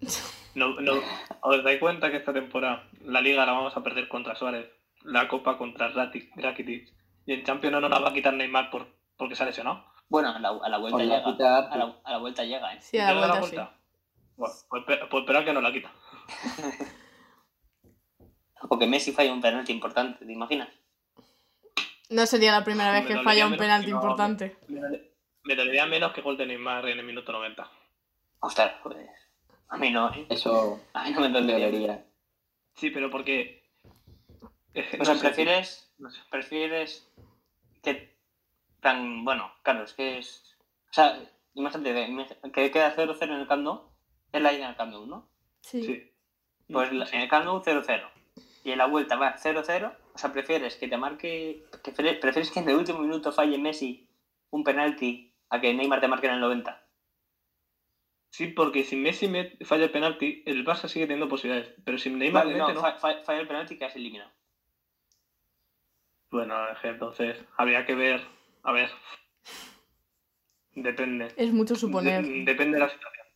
[0.54, 0.94] No, no,
[1.42, 4.66] ¿Os dais cuenta que esta temporada la liga la vamos a perder contra Suárez,
[5.02, 6.94] la copa contra Rakitic,
[7.26, 8.86] y en Champions no nos la va a quitar Neymar por,
[9.18, 9.84] porque se ha lesionado?
[10.08, 11.24] Bueno, a la, a la vuelta llega.
[11.24, 12.80] quita A la, a la vuelta llega, ¿eh?
[12.80, 13.56] Sí, a la ¿Llega vuelta sí.
[14.36, 15.92] Bueno, pues, pues esperar que nos la quita.
[18.68, 20.68] O que Messi falla un penalti importante, ¿te imaginas?
[22.08, 24.56] No sería la primera vez que falla un penalti que no- importante.
[25.46, 27.68] Me dolería menos que gol de Neymar en el minuto 90.
[28.40, 28.96] Ostras, pues.
[29.68, 30.26] A mí no, ¿eh?
[30.28, 32.04] Eso A mí no me dolería.
[32.74, 33.64] Sí, pero porque...
[34.74, 36.20] O no sea, sé, prefieres no sé.
[36.30, 37.08] prefieres
[37.82, 38.14] que
[38.80, 40.54] tan bueno claro es que es
[40.90, 41.18] o sea
[41.54, 43.88] imagínate imag- que queda 0-0 en el Camp Nou
[44.32, 45.30] es la ida en el Camp Nou ¿no?
[45.62, 45.82] Sí.
[45.82, 46.12] Sí.
[46.70, 48.06] pues la- en el Camp Nou 0-0
[48.64, 52.50] y en la vuelta va 0-0 o sea prefieres que te marque que pre- prefieres
[52.50, 54.06] que en el último minuto falle Messi
[54.50, 56.82] un penalti a que Neymar te marque en el 90
[58.30, 61.74] Sí, porque si Messi met- falla el penalti, el Barça sigue teniendo posibilidades.
[61.84, 62.80] Pero si Neymar Vale, le no, mete, no.
[62.82, 64.30] fa- fa- falla el penalti quedas eliminado
[66.30, 68.20] Bueno, entonces habría que ver.
[68.62, 68.90] A ver.
[70.74, 71.28] Depende.
[71.36, 72.22] Es mucho suponer.
[72.26, 73.26] De- depende de la situación.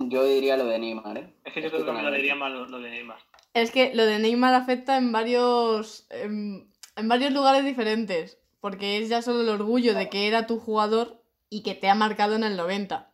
[0.00, 1.32] Yo diría lo de Neymar, ¿eh?
[1.44, 3.18] Es que yo Estoy creo que me dolería más lo, lo de Neymar.
[3.54, 6.06] Es que lo de Neymar afecta en varios.
[6.10, 8.38] En, en varios lugares diferentes.
[8.60, 11.21] Porque es ya solo el orgullo de que era tu jugador
[11.52, 13.10] y que te ha marcado en el 90.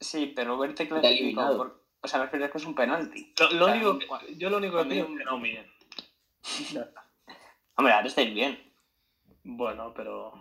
[0.00, 3.64] sí pero verte clasificado por o sea me refiero que es un penalti Lo, lo
[3.66, 3.98] O sea, único,
[4.38, 5.36] yo lo único que pido es que no
[6.84, 7.04] está.
[7.76, 8.58] hombre ahora estáis bien
[9.44, 10.32] Bueno, pero.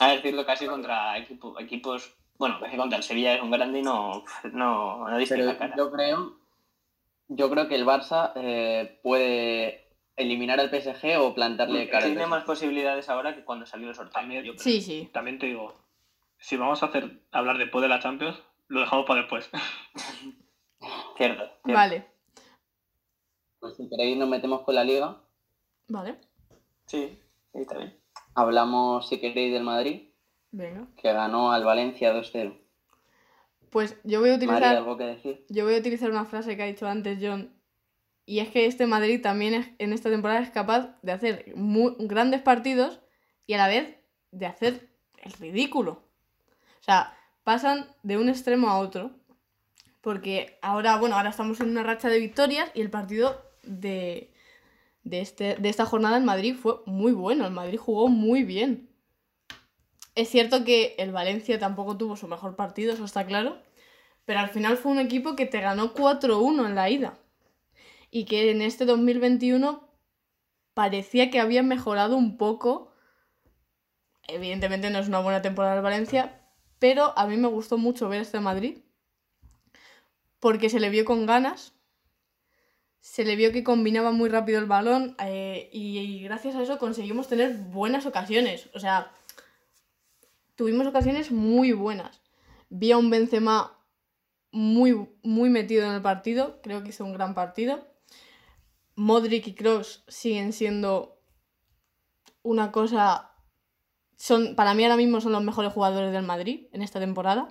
[0.00, 2.12] A decirlo casi contra equipo- equipos.
[2.38, 5.58] Bueno, casi contra el Sevilla es un grande y no, no, no diste Pero la
[5.58, 5.74] cara.
[5.76, 6.36] yo creo,
[7.28, 12.06] yo creo que el Barça eh, puede eliminar al PSG o plantarle cara.
[12.06, 14.12] Tiene más posibilidades ahora que cuando salió el sorteo.
[14.20, 14.64] También- yo creo.
[14.64, 15.08] Sí, sí.
[15.12, 15.74] También te digo.
[16.44, 18.36] Si vamos a hacer hablar después de la Champions,
[18.68, 19.48] lo dejamos para después.
[21.16, 21.16] Cierto.
[21.16, 21.50] cierto.
[21.64, 22.06] Vale.
[23.60, 25.22] Pues si queréis nos metemos con la liga.
[25.88, 26.18] Vale.
[26.84, 27.18] Sí,
[27.50, 27.98] sí, está bien.
[28.34, 30.10] Hablamos, si queréis, del Madrid,
[30.50, 30.86] Venga.
[31.00, 32.58] que ganó al Valencia 2-0.
[33.70, 34.76] Pues yo voy a María, utilizar.
[34.76, 35.46] ¿algo que decir?
[35.48, 37.58] Yo voy a utilizar una frase que ha dicho antes John.
[38.26, 42.42] Y es que este Madrid también es- en esta temporada es capaz de hacer grandes
[42.42, 43.00] partidos
[43.46, 43.96] y a la vez
[44.30, 44.90] de hacer
[45.22, 46.03] el ridículo.
[46.84, 49.10] O sea, pasan de un extremo a otro.
[50.02, 54.34] Porque ahora, bueno, ahora estamos en una racha de victorias y el partido de,
[55.02, 57.46] de, este, de esta jornada en Madrid fue muy bueno.
[57.46, 58.90] El Madrid jugó muy bien.
[60.14, 63.62] Es cierto que el Valencia tampoco tuvo su mejor partido, eso está claro.
[64.26, 67.18] Pero al final fue un equipo que te ganó 4-1 en la ida.
[68.10, 69.88] Y que en este 2021
[70.74, 72.92] parecía que había mejorado un poco.
[74.28, 76.43] Evidentemente no es una buena temporada del Valencia,
[76.84, 78.76] pero a mí me gustó mucho ver este Madrid.
[80.38, 81.72] Porque se le vio con ganas.
[83.00, 85.16] Se le vio que combinaba muy rápido el balón.
[85.18, 88.68] eh, y, gracias a eso conseguimos tener buenas ocasiones.
[88.74, 89.10] O sea,
[90.56, 92.20] tuvimos ocasiones muy buenas.
[92.68, 93.78] Vi a un Benzema
[94.52, 96.60] muy, muy metido en el partido.
[96.62, 97.88] Creo que hizo un gran partido.
[98.94, 101.18] Modric y Kroos siguen siendo
[102.42, 103.33] una cosa.
[104.16, 107.48] Son, para mí ahora mismo son los mejores jugadores del Madrid en esta temporada.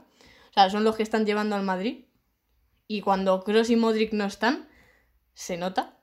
[0.50, 2.06] O sea, son los que están llevando al Madrid.
[2.88, 4.70] Y cuando Kroos y Modric no están,
[5.34, 6.00] se nota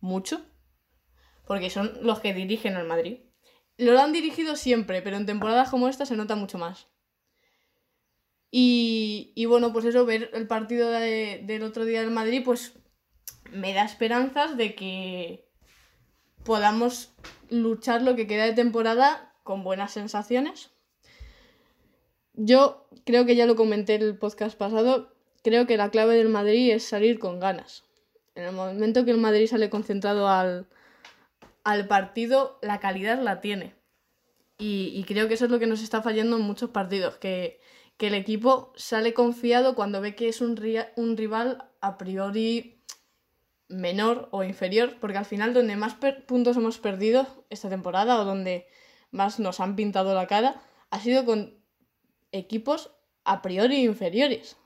[0.00, 0.44] mucho.
[1.46, 3.20] Porque son los que dirigen al Madrid.
[3.76, 6.88] Lo han dirigido siempre, pero en temporadas como esta se nota mucho más.
[8.50, 12.78] Y, y bueno, pues eso, ver el partido de- del otro día del Madrid, pues
[13.50, 15.50] me da esperanzas de que
[16.44, 17.12] podamos
[17.50, 20.70] luchar lo que queda de temporada con buenas sensaciones.
[22.32, 25.12] Yo creo que ya lo comenté en el podcast pasado,
[25.44, 27.84] creo que la clave del Madrid es salir con ganas.
[28.34, 30.66] En el momento que el Madrid sale concentrado al,
[31.62, 33.74] al partido, la calidad la tiene.
[34.58, 37.60] Y, creo que eso es lo que nos está fallando en muchos partidos, que,
[37.96, 42.80] que el equipo sale confiado cuando ve que es un, rival a priori
[43.68, 48.66] menor o inferior, porque al final donde más puntos hemos perdido esta temporada o donde
[49.14, 51.54] más nos han pintado la cara ha sido con
[52.32, 52.90] equipos
[53.24, 54.56] a priori inferiores.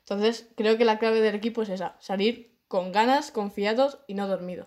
[0.00, 4.28] Entonces creo que la clave del equipo es esa, salir con ganas, confiados y no
[4.28, 4.66] dormido.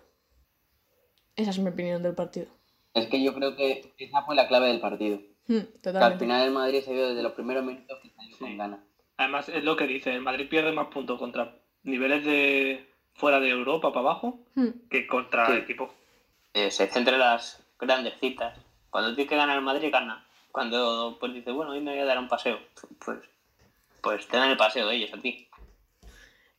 [1.35, 2.47] Esa es mi opinión del partido.
[2.93, 5.19] Es que yo creo que esa fue la clave del partido.
[5.47, 8.39] Hmm, Que al final el Madrid se vio desde los primeros minutos que salió Sí.
[8.43, 8.79] con ganas.
[9.17, 12.85] Además, es lo que dice, el Madrid pierde más puntos contra niveles de
[13.15, 15.53] fuera de Europa para abajo Hmm, que contra Sí.
[15.53, 15.89] equipos.
[16.53, 18.57] Eh, se centra en las grandes citas.
[18.89, 20.25] Cuando tiene que ganar el Madrid, gana.
[20.51, 22.59] Cuando pues dice, bueno, hoy me voy a dar un paseo,
[23.05, 23.19] pues,
[24.01, 25.47] pues te dan el paseo de ellos a ti.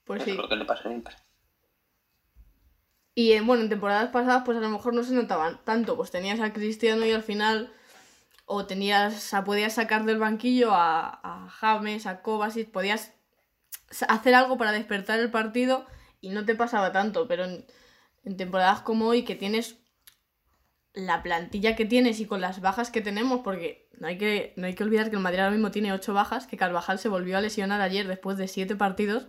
[0.04, 0.30] Pues Eso sí.
[0.32, 1.14] es lo que le pasa siempre.
[3.14, 5.96] Y eh, bueno, en temporadas pasadas, pues a lo mejor no se notaban tanto.
[5.96, 7.72] Pues tenías a Cristiano y al final.
[8.46, 9.32] O tenías.
[9.44, 12.70] podías sacar del banquillo a, a James, a Kovacic.
[12.70, 13.12] Podías
[14.08, 15.86] hacer algo para despertar el partido
[16.20, 17.28] y no te pasaba tanto.
[17.28, 17.66] Pero en,
[18.24, 19.79] en temporadas como hoy, que tienes
[20.92, 24.66] la plantilla que tienes y con las bajas que tenemos, porque no hay que, no
[24.66, 27.38] hay que olvidar que el Madrid ahora mismo tiene 8 bajas, que Carvajal se volvió
[27.38, 29.29] a lesionar ayer después de 7 partidos.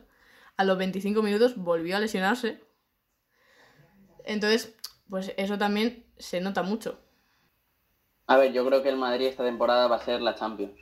[0.58, 2.62] A los 25 minutos volvió a lesionarse.
[4.26, 4.76] Entonces,
[5.10, 7.00] pues eso también se nota mucho.
[8.28, 10.80] A ver, yo creo que el Madrid esta temporada va a ser la Champions.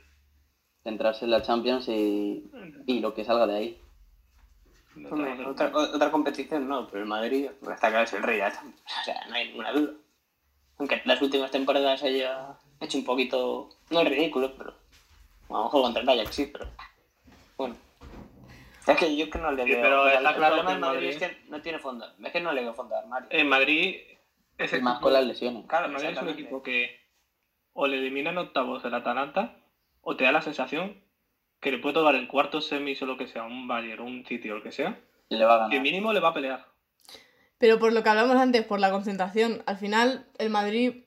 [0.82, 2.50] Centrarse en la Champions y,
[2.86, 3.80] y lo que salga de ahí.
[5.46, 8.82] Otra, otra competición no, pero el Madrid está claro es el rey de la Champions.
[9.00, 9.92] O sea, no hay ninguna duda.
[10.80, 14.70] Aunque las últimas temporadas haya hecho un poquito, no ridículo, pero
[15.50, 16.66] a lo mejor contra el Ajax sí, pero
[17.58, 17.76] bueno.
[18.86, 19.82] Es que yo que no le Sí, veo.
[19.82, 21.78] pero o sea, está el claro problema que el Madrid, Madrid- es que no tiene
[21.80, 22.06] fondo.
[22.24, 23.28] Es que no le veo fondo al armario.
[23.30, 23.96] En Madrid
[24.56, 25.66] es el más equipo- con las lesiones.
[25.66, 26.98] Claro, el Madrid es un equipo que
[27.74, 29.56] o le eliminan octavos del Atalanta
[30.00, 30.98] o te da la sensación
[31.60, 34.48] que le puede tocar en cuartos semis o lo que sea, un Bayern, un City
[34.48, 35.82] o lo que sea, Y le va a que ganar.
[35.82, 36.69] mínimo le va a pelear.
[37.60, 41.04] Pero por lo que hablamos antes, por la concentración, al final el Madrid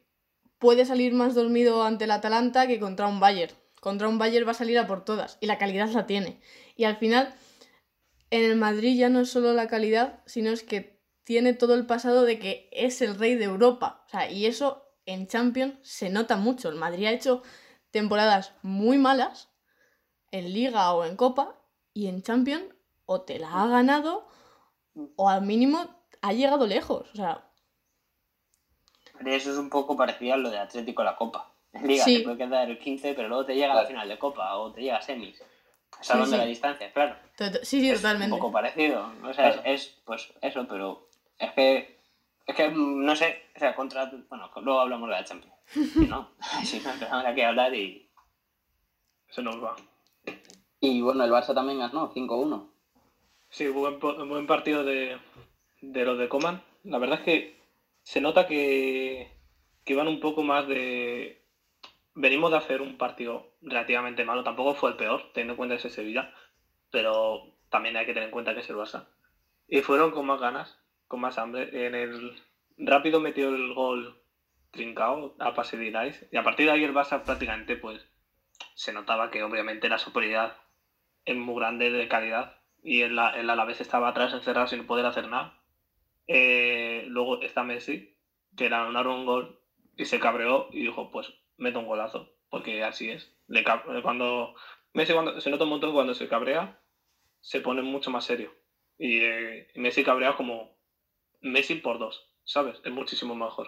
[0.59, 3.55] puede salir más dormido ante el Atalanta que contra un Bayern.
[3.81, 6.39] Contra un Bayern va a salir a por todas y la calidad la tiene.
[6.75, 7.33] Y al final,
[8.29, 11.87] en el Madrid ya no es solo la calidad, sino es que tiene todo el
[11.87, 14.03] pasado de que es el rey de Europa.
[14.05, 16.69] O sea, y eso en Champions se nota mucho.
[16.69, 17.41] El Madrid ha hecho
[17.89, 19.49] temporadas muy malas
[20.29, 21.59] en Liga o en Copa
[21.95, 22.65] y en Champions
[23.05, 24.27] o te la ha ganado
[25.15, 27.09] o al mínimo ha llegado lejos.
[27.11, 27.43] O sea,
[29.25, 31.51] eso es un poco parecido a lo de Atlético en la Copa.
[31.83, 32.17] Liga Sí.
[32.19, 34.71] te puede quedar el 15, pero luego te llega a la final de Copa o
[34.71, 35.41] te llega a semis.
[36.01, 36.37] Salvando sí.
[36.41, 37.15] la distancia, claro.
[37.61, 38.33] sí, sí, es totalmente.
[38.33, 39.11] un poco parecido.
[39.23, 39.61] O sea, Claro.
[39.65, 41.07] es, es, pues eso, pero
[41.37, 41.99] es que,
[42.47, 45.53] es que mm, no sé, o sea, contra, bueno, luego hablamos de la Champions.
[45.93, 46.31] Si no,
[46.65, 48.09] si no empezamos aquí a hablar y
[49.29, 49.75] Se nos va.
[50.79, 52.69] Y bueno, el Barça también ganó 5-1.
[53.49, 55.17] Sí, buen, buen partido de,
[55.91, 56.63] de los de Coman.
[56.83, 57.61] La verdad es que
[58.03, 59.31] se nota que,
[59.83, 61.41] que van un poco más de...
[62.15, 65.89] Venimos de hacer un partido relativamente malo, tampoco fue el peor, teniendo en cuenta ese
[65.89, 66.33] Sevilla,
[66.91, 69.07] pero también hay que tener en cuenta que es el Barça.
[69.67, 71.87] Y fueron con más ganas, con más hambre.
[71.87, 72.39] En el
[72.77, 74.21] rápido metió el gol
[74.71, 76.13] trincado a pase de.
[76.31, 78.05] Y a partir de ahí el Barça prácticamente pues
[78.75, 80.57] se notaba que obviamente la superioridad
[81.25, 85.27] es muy grande de calidad y el, el Alavés estaba atrás encerrado sin poder hacer
[85.29, 85.62] nada.
[86.27, 88.17] Eh, luego está Messi,
[88.55, 89.59] que era un gol
[89.97, 93.35] y se cabreó y dijo, pues meto un golazo, porque así es.
[93.47, 93.63] Le,
[94.01, 94.55] cuando
[94.93, 96.79] Messi cuando, se nota un montón cuando se cabrea,
[97.41, 98.53] se pone mucho más serio.
[98.97, 100.77] Y eh, Messi cabrea como
[101.41, 102.79] Messi por dos, ¿sabes?
[102.83, 103.67] Es muchísimo mejor.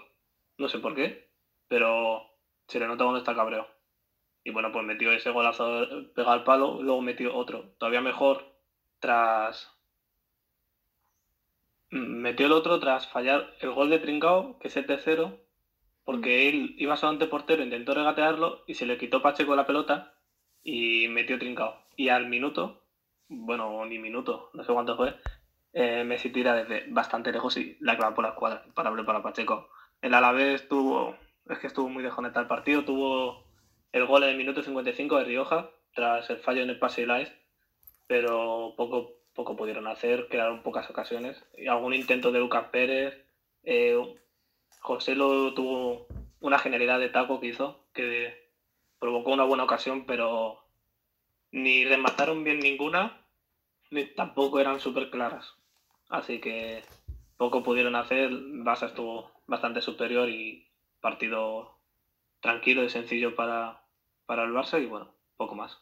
[0.58, 1.30] No sé por qué,
[1.68, 2.22] pero
[2.68, 3.68] se le nota cuando está cabreo.
[4.44, 8.56] Y bueno, pues metió ese golazo pega al palo, luego metió otro, todavía mejor,
[9.00, 9.74] tras.
[11.89, 15.39] Metió el otro tras fallar el gol de Trincao, que es el tercero,
[16.04, 16.50] porque mm.
[16.50, 20.13] él iba solamente portero, intentó regatearlo y se le quitó Pacheco la pelota
[20.63, 21.86] y metió Trincao.
[21.95, 22.84] Y al minuto,
[23.28, 25.15] bueno, ni minuto, no sé cuánto fue,
[25.74, 29.21] eh, Messi tira desde bastante lejos y la clava por la escuadra para abrir para
[29.21, 29.69] Pacheco.
[30.02, 31.17] El Alavés estuvo,
[31.50, 33.45] es que estuvo muy desconectado el partido, tuvo
[33.91, 37.32] el gol en el minuto 55 de Rioja, tras el fallo en el pase de
[38.08, 41.43] pero poco, poco pudieron hacer, quedaron pocas ocasiones.
[41.58, 43.13] Y algún intento de Lucas Pérez,
[43.63, 43.95] eh,
[44.80, 46.08] José lo tuvo
[46.39, 48.50] una genialidad de taco que hizo, que
[49.00, 50.63] provocó una buena ocasión, pero
[51.52, 53.21] ni remataron bien ninguna,
[53.91, 55.54] ni tampoco eran súper claras.
[56.10, 56.84] Así que
[57.38, 60.67] poco pudieron hacer, Basa estuvo bastante superior y
[61.02, 61.78] partido
[62.39, 63.82] tranquilo y sencillo para,
[64.26, 65.78] para el Barça y bueno, poco más.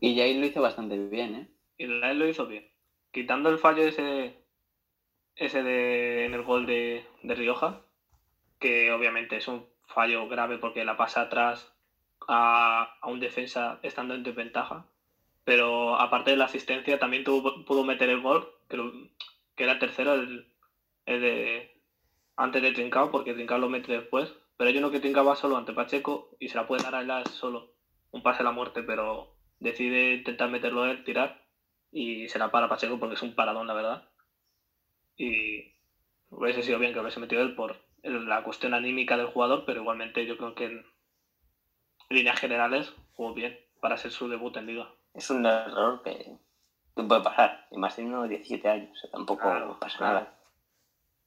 [0.00, 1.48] Y Jair lo hizo bastante bien, ¿eh?
[1.78, 2.70] Y Jair lo hizo bien.
[3.12, 4.44] Quitando el fallo ese,
[5.36, 7.82] ese de, en el gol de, de Rioja,
[8.58, 11.72] que obviamente es un fallo grave porque la pasa atrás
[12.28, 14.86] a, a un defensa estando en desventaja.
[15.44, 19.10] Pero aparte de la asistencia, también tuvo, pudo meter el gol, que,
[19.54, 20.52] que era tercero, el,
[21.06, 21.80] de,
[22.36, 24.34] antes de Trincao, porque Trincao lo mete después.
[24.56, 27.20] Pero hay uno que Trincao va solo ante Pacheco y se la puede dar a
[27.20, 27.72] él solo.
[28.10, 31.42] Un pase a la muerte, pero decide intentar meterlo él, tirar,
[31.90, 34.08] y se la para Pacheco porque es un paradón, la verdad.
[35.16, 35.74] Y
[36.30, 40.26] hubiese sido bien que hubiese metido él por la cuestión anímica del jugador, pero igualmente
[40.26, 40.86] yo creo que en
[42.10, 44.90] líneas generales jugó bien para ser su debut en liga.
[45.14, 46.36] Es un error que,
[46.94, 50.32] puede pasar, y más teniendo 17 años, tampoco pasa nada.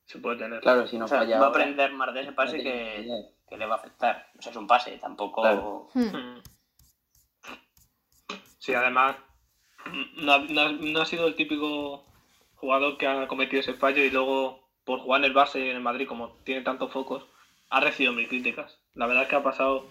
[0.06, 0.62] Se puede tener.
[0.62, 3.78] Claro, si no Va a aprender más de ese pase que, que, le va a
[3.78, 4.28] afectar.
[4.38, 5.90] O sea, es un pase, tampoco.
[5.94, 6.40] Hmm.
[8.60, 9.16] Sí, además,
[10.18, 12.06] no, no, ha sido el típico
[12.56, 15.78] jugador que ha cometido ese fallo y luego, por jugar en el base y en
[15.78, 17.26] el Madrid, como tiene tantos focos,
[17.70, 18.80] ha recibido mil críticas.
[18.94, 19.90] La verdad es que ha pasado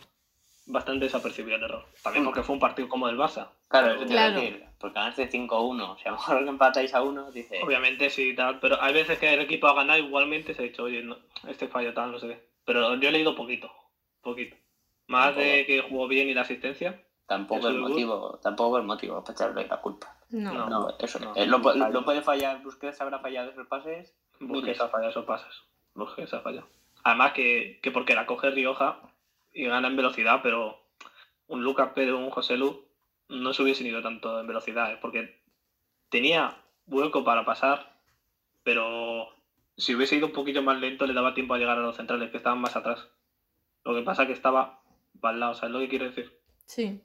[0.66, 1.86] bastante desapercibido el error.
[2.02, 3.48] También porque fue un partido como del Barça.
[3.68, 4.38] Claro, eso claro.
[4.38, 5.96] decir, porque ganaste 5-1.
[5.98, 7.60] Si a lo mejor empatáis a uno, dice.
[7.62, 10.84] Obviamente sí, tal, pero hay veces que el equipo ha ganado igualmente se ha dicho,
[10.84, 11.02] oye,
[11.48, 12.48] este fallo tal, no sé qué.
[12.66, 13.72] Pero yo he leído poquito,
[14.20, 14.56] poquito.
[15.06, 19.34] Más de que jugó bien y la asistencia, Tampoco el motivo, tampoco el motivo para
[19.34, 20.16] echarle la culpa.
[20.30, 21.34] No, no, eso no.
[21.36, 24.16] Eh, lo, lo, puede fallar, Busquets habrá fallado esos pases.
[24.40, 25.62] Busquets ha fallado esos pases.
[25.92, 26.66] Busquets ha fallado.
[27.04, 29.02] Además que, que porque la coge Rioja
[29.52, 30.80] y gana en velocidad, pero
[31.48, 32.86] un Lucas Pedro o un José Lu
[33.28, 34.98] no se hubiesen ido tanto en velocidad, ¿eh?
[34.98, 35.38] porque
[36.08, 37.94] tenía hueco para pasar,
[38.62, 39.28] pero
[39.76, 42.30] si hubiese ido un poquito más lento le daba tiempo a llegar a los centrales
[42.30, 43.06] que estaban más atrás.
[43.84, 44.80] Lo que pasa es que estaba
[45.20, 46.34] para el lado, ¿sabes lo que quiero decir?
[46.64, 47.02] Sí.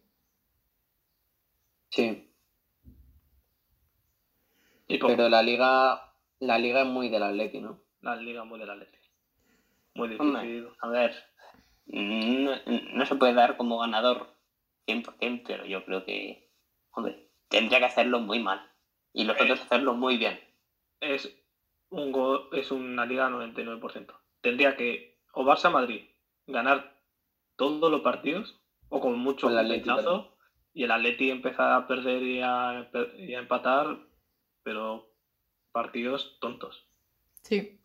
[1.93, 2.27] Sí.
[4.88, 7.79] Pero la liga, la liga es muy del Atleti, ¿no?
[8.01, 8.97] La liga es muy del Atleti.
[9.93, 10.69] Muy difícil.
[10.82, 11.13] a ver,
[11.86, 14.34] no, se puede dar como ganador
[14.88, 16.49] 100%, pero yo creo que,
[16.93, 18.67] hombre, tendría que hacerlo muy mal.
[19.13, 20.39] Y los otros hacerlo muy bien.
[20.99, 21.32] Es
[21.89, 24.15] un es una liga 99%.
[24.41, 26.10] Tendría que o Barça Madrid
[26.47, 26.99] ganar
[27.56, 29.47] todos los partidos, o con mucho
[30.74, 32.90] y el Atleti empezar a perder y a,
[33.40, 33.98] empatar,
[34.64, 35.08] pero
[35.72, 36.86] partidos tontos.
[37.42, 37.80] Sí.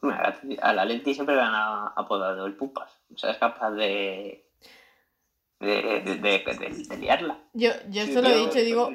[0.62, 2.98] Al Atleti siempre le han apodado el Pupas.
[3.12, 4.46] O sea, es capaz de.
[5.61, 7.38] de, de, liarla.
[7.53, 8.90] Yo, yo esto lo he dicho, digo.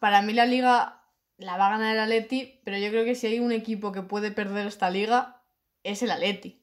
[0.00, 1.02] Para mí la liga
[1.36, 4.02] la va a ganar el Atleti, pero yo creo que si hay un equipo que
[4.02, 5.42] puede perder esta liga,
[5.82, 6.62] es el Atleti.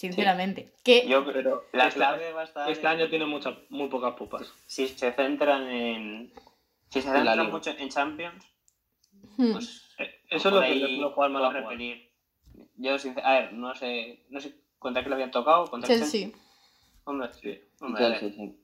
[0.00, 0.72] Sinceramente.
[0.82, 1.06] Que...
[1.06, 4.50] Yo creo la este, clave va a estar este año tiene muchas, muy pocas pupas.
[4.66, 6.32] Si se centran en.
[6.88, 8.42] Si se centran mucho en Champions,
[9.36, 9.52] hmm.
[9.52, 9.94] pues.
[9.98, 11.78] Eh, eso es lo que puedo jugar mal a.
[12.76, 15.66] Yo, a ver, no sé, no sé contra qué le habían tocado.
[15.66, 16.30] Contra Chelsea.
[17.04, 17.60] Hombre, sí.
[17.80, 18.58] Hombre, sí, sí.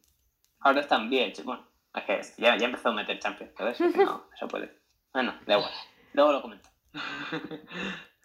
[0.60, 1.34] Ahora están bien.
[1.44, 3.78] Bueno, es que ya, ya empezó a meter Champions, ¿sabes?
[3.78, 4.74] no, eso puede.
[5.12, 5.72] Bueno, da igual.
[6.14, 6.70] Luego lo comento.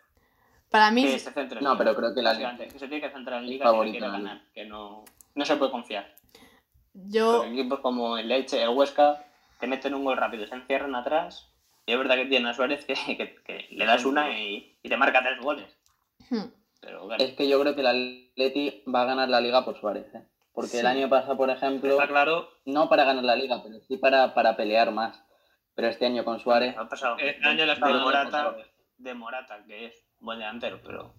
[0.72, 2.88] Para mí, Que se centre en No, Liga, pero creo que la básicamente, que se
[2.88, 5.04] tiene que centrar en Liga favorito si quiere la ganar, que no,
[5.36, 6.16] no se puede confiar.
[6.94, 9.24] yo, equipos como el Leche, el Huesca,
[9.60, 11.54] te meten un gol rápido, se encierran atrás,
[11.86, 14.90] y es verdad que tiene a Suárez que, que- que le das una y, y
[14.90, 15.78] te marca tres goles.
[16.30, 16.46] hmm,
[16.80, 19.78] Pero claro, Es que yo creo que el Atleti va a ganar la liga por
[19.80, 20.24] Suárez, ¿eh?
[20.54, 23.98] Porque el año pasado, por ejemplo, Está claro, no para ganar la liga, pero sí
[23.98, 25.22] para, para pelear más.
[25.76, 28.56] Pero este año con Suárez, ha pasado este año le de, está de Morata,
[28.98, 31.14] de Morata, que es buen delantero, pero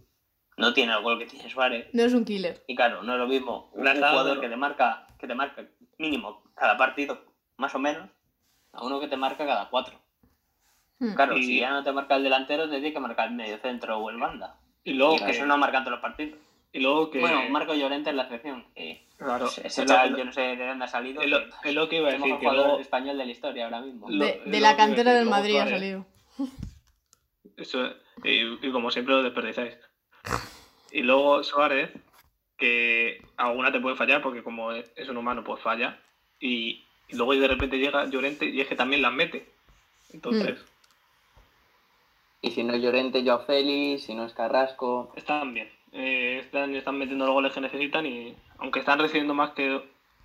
[0.56, 1.88] no tiene el gol que tiene Suárez.
[1.92, 2.62] no es un killer.
[2.66, 5.64] Y claro, no es lo mismo un, jugador que te marca, que te marca
[5.98, 7.22] mínimo cada partido,
[7.56, 8.08] más o menos,
[8.72, 9.98] a uno que te marca cada cuatro.
[10.98, 11.14] Hmm.
[11.14, 13.58] Claro, Y- si ya no te marca el delantero, te tiene que marcar el medio
[13.58, 14.56] centro o el banda.
[14.84, 16.38] Y luego Y que, eso no marca todos los partidos.
[16.72, 18.64] y luego que Bueno, Marco Llorente en la selección.
[19.18, 21.20] claro, ese es lo- chaval, yo no sé de dónde ha salido.
[21.22, 22.80] es lo, que- es lo que iba a es el decir, mejor que jugador luego,
[22.80, 24.08] español de la historia ahora mismo.
[24.10, 26.06] Lo- De, es de lo la que cantera iba a del Madrid ha salido.
[27.56, 27.90] Eso,
[28.24, 29.74] y, y como siempre lo desperdiciáis.
[30.90, 31.90] Y luego Suárez,
[32.58, 35.98] que alguna te puede fallar, porque como es un humano, pues falla.
[36.40, 39.48] Y, y luego de repente llega Llorente y es que también las mete.
[40.12, 40.58] Entonces,
[42.40, 45.70] y si no es Llorente, Joao Félix, si no es Carrasco, están bien.
[45.92, 49.80] Eh, están, están metiendo los goles que necesitan y aunque están recibiendo más que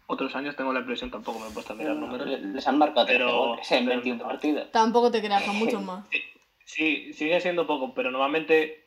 [0.08, 2.28] otros años, tengo la impresión, tampoco me he puesto a mirar números.
[2.28, 4.72] Le- Les han marcado tres Pero- goles en pero- 21 partidos.
[4.72, 6.06] Tampoco te creas, son muchos más.
[6.68, 8.84] Sí, sigue siendo poco, pero normalmente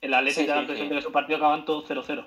[0.00, 0.94] el Atlético Sí, da la impresión sí.
[0.94, 2.26] de que su partido acaban todos 0-0.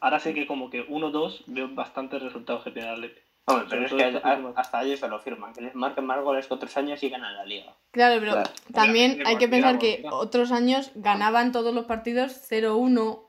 [0.00, 3.20] Ahora sí que como que 1-2 veo bastantes resultados que tiene el Atlético.
[3.44, 6.20] Hombre, pero es que a- últimos- hasta ellos se lo firman, que les marquen más
[6.24, 7.72] goles que otros años y ganan la liga.
[7.92, 8.50] Claro, pero Claro.
[8.74, 10.12] también Mira, hay que pensar que mira.
[10.16, 13.28] otros años ganaban todos los partidos 0-1.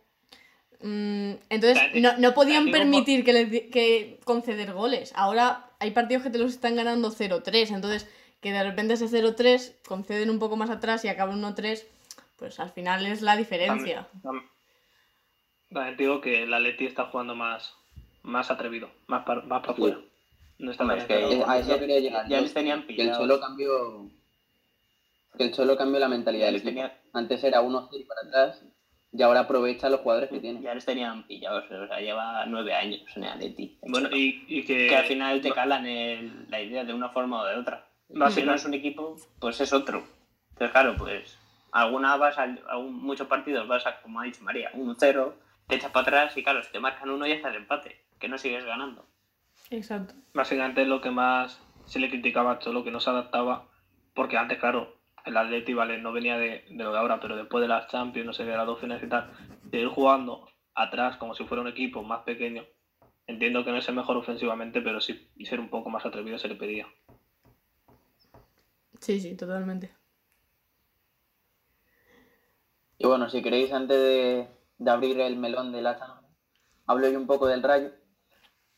[0.81, 5.13] mm, entonces no, no podían permitir que, les di- que conceder goles.
[5.15, 7.71] Ahora hay partidos que te los están ganando 0-3.
[7.71, 8.09] Entonces,
[8.43, 11.83] que de repente ese 0-3 conceden un poco más atrás y acaban 1-3,
[12.37, 14.07] pues al final es la diferencia.
[14.21, 14.45] También,
[15.71, 17.73] también digo que el Atleti está jugando más,
[18.21, 19.81] más atrevido, más para, más para Sí.
[19.81, 19.97] afuera.
[20.59, 22.27] No está Hombre, es que- a eso quería llegar.
[22.29, 23.11] ya les tenían que el.
[23.13, 24.09] Cholo cambió
[25.37, 26.69] que el Cholo cambió la mentalidad del equipo.
[26.69, 28.61] tenía- Antes era 1-0 para atrás
[29.11, 30.61] y ahora aprovecha los jugadores que tiene.
[30.61, 33.77] ya les tenían pillados, o sea, lleva nueve años en el Atleti.
[33.81, 37.41] Bueno, y, y que, que al final te calan el- la idea de una forma
[37.41, 37.87] o de otra.
[38.09, 40.03] Va si no es un equipo, pues es otro.
[40.51, 41.37] Entonces, claro, pues
[41.71, 45.35] alguna vas a, algún- muchos partidos vas a, como ha dicho María, un 0,
[45.67, 48.37] te echas para atrás y claro, si te marcan uno ya estás empate, que no
[48.37, 49.05] sigues ganando.
[49.69, 50.13] Exacto.
[50.33, 53.67] básicamente es lo que más se le criticaba a Cholo, que no se adaptaba,
[54.13, 57.61] porque antes, claro, el Atleti, vale, no venía de, de lo de ahora, pero después
[57.61, 59.31] de las Champions, no sé, de las dos finales y tal,
[59.63, 62.63] de ir jugando atrás como si fuera un equipo más pequeño,
[63.25, 66.47] entiendo que no es el mejor ofensivamente, pero sí ser un poco más atrevido se
[66.49, 66.87] le pedía.
[69.03, 69.93] Sí, sí, totalmente.
[72.97, 76.21] Y bueno, si queréis, antes de, de abrir el melón del Lázaro,
[76.85, 77.91] hablo yo un poco del Rayo.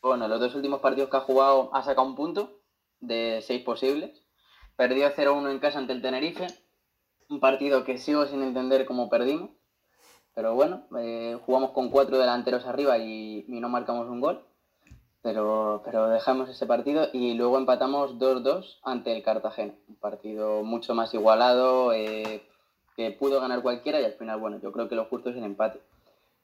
[0.02, 2.60] Bueno, los dos últimos partidos que ha jugado ha sacado un punto
[2.98, 4.26] de seis posibles.
[4.74, 6.48] Perdió 0-1 en casa ante el Tenerife.
[7.28, 9.50] Un partido que sigo sin entender cómo perdimos.
[10.34, 14.44] Pero bueno, eh, jugamos con cuatro delanteros arriba y no marcamos un gol.
[15.26, 19.74] Pero, pero dejamos ese partido y luego empatamos 2-2 ante el Cartagena.
[19.88, 22.46] Un partido mucho más igualado, eh,
[22.94, 25.42] que pudo ganar cualquiera y al final, bueno, yo creo que lo justo es el
[25.42, 25.80] empate.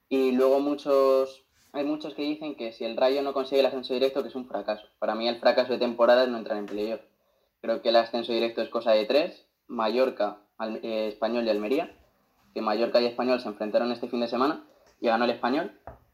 [0.09, 3.95] Y luego muchos, hay muchos que dicen que si el Rayo no consigue el ascenso
[3.95, 4.85] directo, que es un fracaso.
[4.99, 7.03] Para mí el fracaso de temporada es no entrar en playoff.
[7.61, 11.95] Creo que el ascenso directo es cosa de tres, Mallorca, Al- eh, Español y Almería,
[12.53, 14.65] que Mallorca y Español se enfrentaron este fin de semana
[15.01, 15.71] y ganó el Español,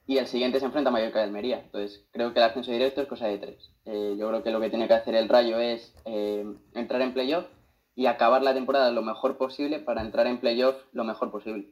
[0.09, 1.61] y el siguiente se enfrenta a Mallorca y Almería.
[1.61, 3.71] Entonces creo que el ascenso directo es cosa de tres.
[3.85, 7.13] Eh, yo creo que lo que tiene que hacer el Rayo es eh, entrar en
[7.13, 7.47] playoff
[7.95, 11.69] y acabar la temporada lo mejor posible para entrar en playoff lo mejor posible.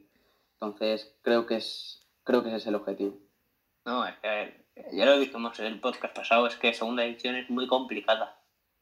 [0.53, 3.17] Entonces creo que es creo que ese es el objetivo.
[3.85, 7.03] No, es que a ver, ya lo dijimos en el podcast pasado, es que segunda
[7.03, 8.39] edición es muy complicada.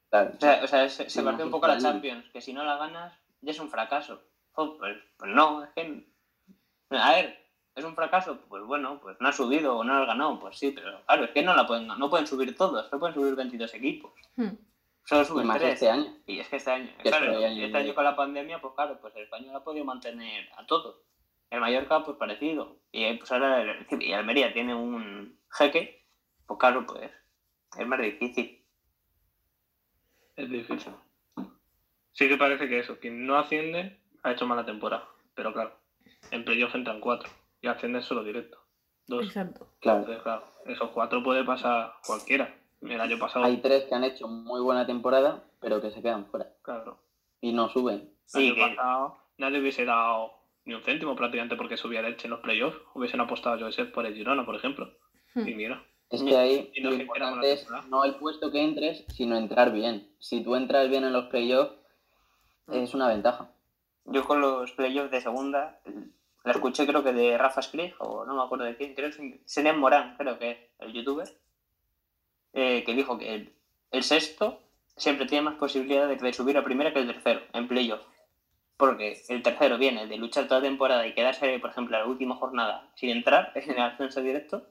[0.10, 1.78] Claro, O sea, o sea se, se un poco la.
[1.78, 4.22] Champions, que si no la ganas ya es un fracaso.
[4.54, 6.08] Pues, pues no, es que...
[6.90, 7.45] A ver,
[7.76, 8.40] ¿es un fracaso?
[8.48, 11.32] Pues bueno, pues no ha subido o no has ganado, pues sí, pero claro, es
[11.32, 14.12] que no la pueden, no pueden subir todos, no pueden subir 22 equipos.
[14.36, 14.50] Hmm.
[15.04, 15.74] Solo y suben más 3.
[15.74, 16.18] este año.
[16.26, 18.74] Y es que este año, Que claro, este año- este año con la pandemia, pues
[18.74, 20.96] claro, pues el español ha podido mantener a todos.
[21.52, 22.78] El Mallorca, pues parecido.
[22.92, 26.04] Y pues ahora el, y Almería tiene un jeque,
[26.48, 27.12] pues claro, pues
[27.78, 28.64] es más difícil.
[30.36, 30.94] Es difícil.
[32.14, 35.78] Sí que parece que eso, quien no asciende ha hecho mala temporada, pero claro,
[36.32, 37.30] en playoff entran cuatro
[37.62, 38.58] y asciende solo directo.
[39.08, 39.26] Dos.
[39.26, 39.68] Exacto.
[39.80, 40.00] Claro.
[40.00, 42.54] Entonces, claro, esos cuatro puede pasar cualquiera.
[42.82, 46.26] El año pasado, Hay tres que han hecho muy buena temporada, pero que se quedan
[46.28, 47.00] fuera claro.
[47.42, 47.96] y no suben.
[47.96, 50.34] El Sí, año que- pasado nadie hubiese dado
[50.66, 52.78] ni un céntimo prácticamente porque subía Elche en los playoffs.
[52.94, 54.92] Hubiesen apostado, yo sé, por el Girona, por ejemplo.
[55.34, 55.48] Hmm.
[55.48, 55.84] Y mira.
[56.10, 59.72] Es que ahí Y no lo importante es no el puesto que entres, sino entrar
[59.72, 60.08] bien.
[60.20, 61.74] Si tú entras bien en los playoffs,
[62.72, 63.50] es una ventaja.
[64.06, 65.80] Yo con los playoffs de segunda,
[66.46, 69.28] la escuché creo que de Rafa Skrig, o no me acuerdo de quién, creo que
[69.28, 71.28] es Senen Morán, creo que es el youtuber,
[72.54, 73.54] eh, que dijo que el,
[73.92, 74.62] el sexto
[74.96, 78.02] siempre tiene más posibilidad de, de subir a primera que el tercero en playoff.
[78.78, 82.06] Porque el tercero viene de luchar toda la temporada y quedarse, por ejemplo, a la
[82.06, 84.68] última jornada sin entrar en el ascenso directo,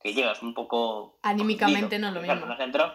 [0.00, 1.18] que llegas un poco...
[1.22, 2.46] Anímicamente no lo claro, mismo.
[2.46, 2.94] no has entrado.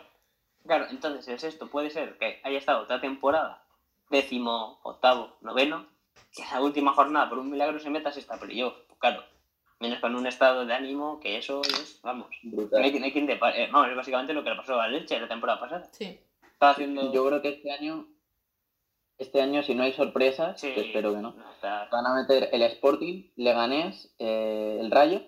[0.65, 3.63] Claro, entonces el sexto puede ser que haya estado toda temporada
[4.09, 5.87] décimo, octavo, noveno,
[6.35, 8.73] que en la última jornada por un milagro se meta sexta playoff.
[8.87, 9.23] Pues claro,
[9.79, 12.99] vienes con un estado de ánimo que eso es, vamos, no hay, Brutal.
[12.99, 13.63] no hay quien te pare.
[13.65, 15.87] Eh, vamos, es básicamente lo que le pasó a Leche la temporada pasada.
[15.91, 16.19] Sí.
[16.51, 17.11] Estaba haciendo...
[17.13, 18.07] Yo creo que este año,
[19.17, 22.49] este año si no hay sorpresas, Sí, que espero que no, está- van a meter
[22.51, 25.21] el Sporting, Leganés, eh, el Rayo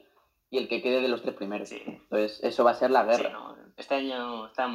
[0.49, 1.69] y el que quede de los tres primeros.
[1.69, 3.33] sí, Entonces eso va a ser la sí, guerra.
[3.33, 4.69] no, este año está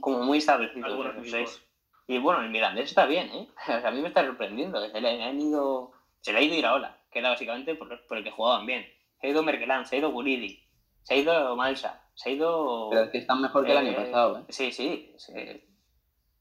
[0.00, 0.86] como muy establecido.
[0.86, 1.62] Algunos.
[2.06, 3.48] Y bueno, el Mirandés está bien, ¿eh?
[3.62, 4.80] O sea, a mí me está sorprendiendo.
[4.90, 5.92] Se le han ido...
[6.20, 8.86] Se le ha ido Iraola, que era básicamente por, por el que jugaban bien.
[9.20, 10.62] Se ha ido Merkelán, se ha ido Guridi,
[11.02, 12.88] se ha ido Malsa, se ha ido...
[12.90, 14.38] Pero es que están mejor que el año Eh, pasado.
[14.38, 14.44] ¿eh?
[14.48, 15.32] Sí, sí, sí.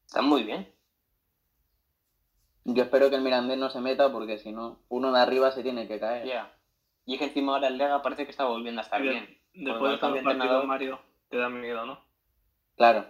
[0.06, 0.72] Están muy bien.
[2.64, 5.64] Yo espero que el Mirandés no se meta porque si no, uno de arriba se
[5.64, 6.28] tiene que caer.
[6.28, 6.54] Ya.
[7.06, 9.40] Y es que encima ahora el Lega parece que está volviendo a estar bien.
[9.54, 10.66] Después de entrenador.
[10.68, 11.00] Mario,
[11.30, 12.00] te da miedo, ¿no?
[12.78, 13.06] Claro.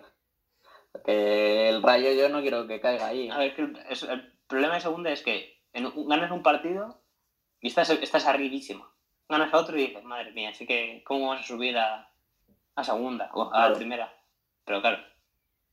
[0.92, 3.30] Porque el Rayo yo no quiero que caiga ahí.
[3.30, 3.56] A ver,
[3.90, 7.02] es- el problema de segunda es que en ganas un partido
[7.62, 8.88] y estás, estás arribísimo.
[9.30, 12.12] Ganas a otro y dices, madre mía, así que ¿cómo vamos a subir a,
[12.76, 13.76] a segunda o a Claro.
[13.76, 14.14] primera?
[14.66, 14.98] Pero claro.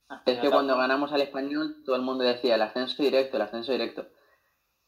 [0.08, 3.42] al Es que cuando ganamos al español, todo el mundo decía el ascenso directo, el
[3.42, 4.06] ascenso directo.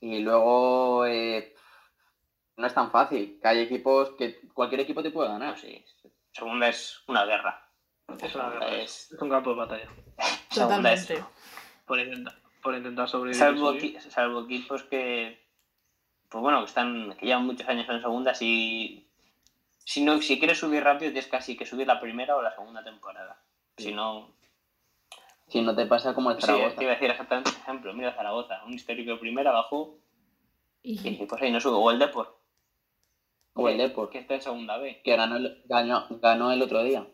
[0.00, 1.54] Y luego eh,
[2.56, 5.58] no es tan fácil, que hay equipos que cualquier equipo te puede ganar.
[5.58, 5.84] sí.
[6.32, 7.69] Segunda es una guerra.
[8.20, 9.88] Es guerra, Es- Es un campo de batalla.
[10.50, 11.24] segunda es- Totalmente.
[11.86, 13.38] Por intentar, por intentar sobrevivir.
[13.38, 15.40] Salvo, equi- salvo equipos que,
[16.28, 19.08] pues bueno, que están, que llevan muchos años en segunda, si,
[19.78, 22.84] si no, si quieres subir rápido tienes casi que subir la primera o la segunda
[22.84, 23.42] temporada.
[23.76, 24.34] Si no,
[25.48, 26.76] Si no te pasa como el sí, Zaragoza.
[26.76, 27.92] te iba a decir exactamente ese ejemplo.
[27.92, 29.98] Mira Zaragoza, un histórico de primera bajó
[30.82, 31.76] Y y pues ahí no sube.
[31.76, 32.38] O el Depor,
[33.54, 35.00] o el Depor, que está en segunda B.
[35.02, 37.04] que ganó el, ganó, ganó el otro día.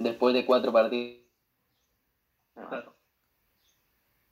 [0.00, 1.18] Después de cuatro partidos.
[2.54, 2.94] Claro.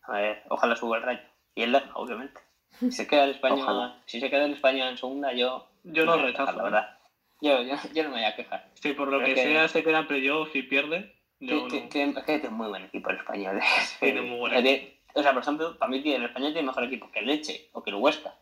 [0.05, 1.21] A ver, ojalá suba el Rayo.
[1.55, 2.41] Y el Lega, obviamente.
[2.81, 4.03] Si se queda el español, Ojalá.
[4.07, 6.53] si se queda el español en segunda, yo Yo no quejar, rechazo.
[6.53, 6.65] la ¿eh?
[6.65, 6.99] verdad.
[7.43, 8.69] Yo, yo, yo no me voy a quejar.
[8.75, 11.69] Si por lo Pero que sea se queda en playoff y pierde, yo Que- no.
[11.69, 13.61] que- que- que tiene muy buen equipo el español.
[14.01, 16.67] Tiene muy buen O sea, tiene- O sea, por ejemplo, para mí el español tiene
[16.67, 18.35] mejor equipo que el Leche o que el Huesca.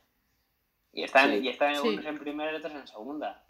[0.92, 1.38] Y están, Sí.
[1.38, 1.88] y están Sí.
[1.88, 3.42] unos en primera y otros en segunda.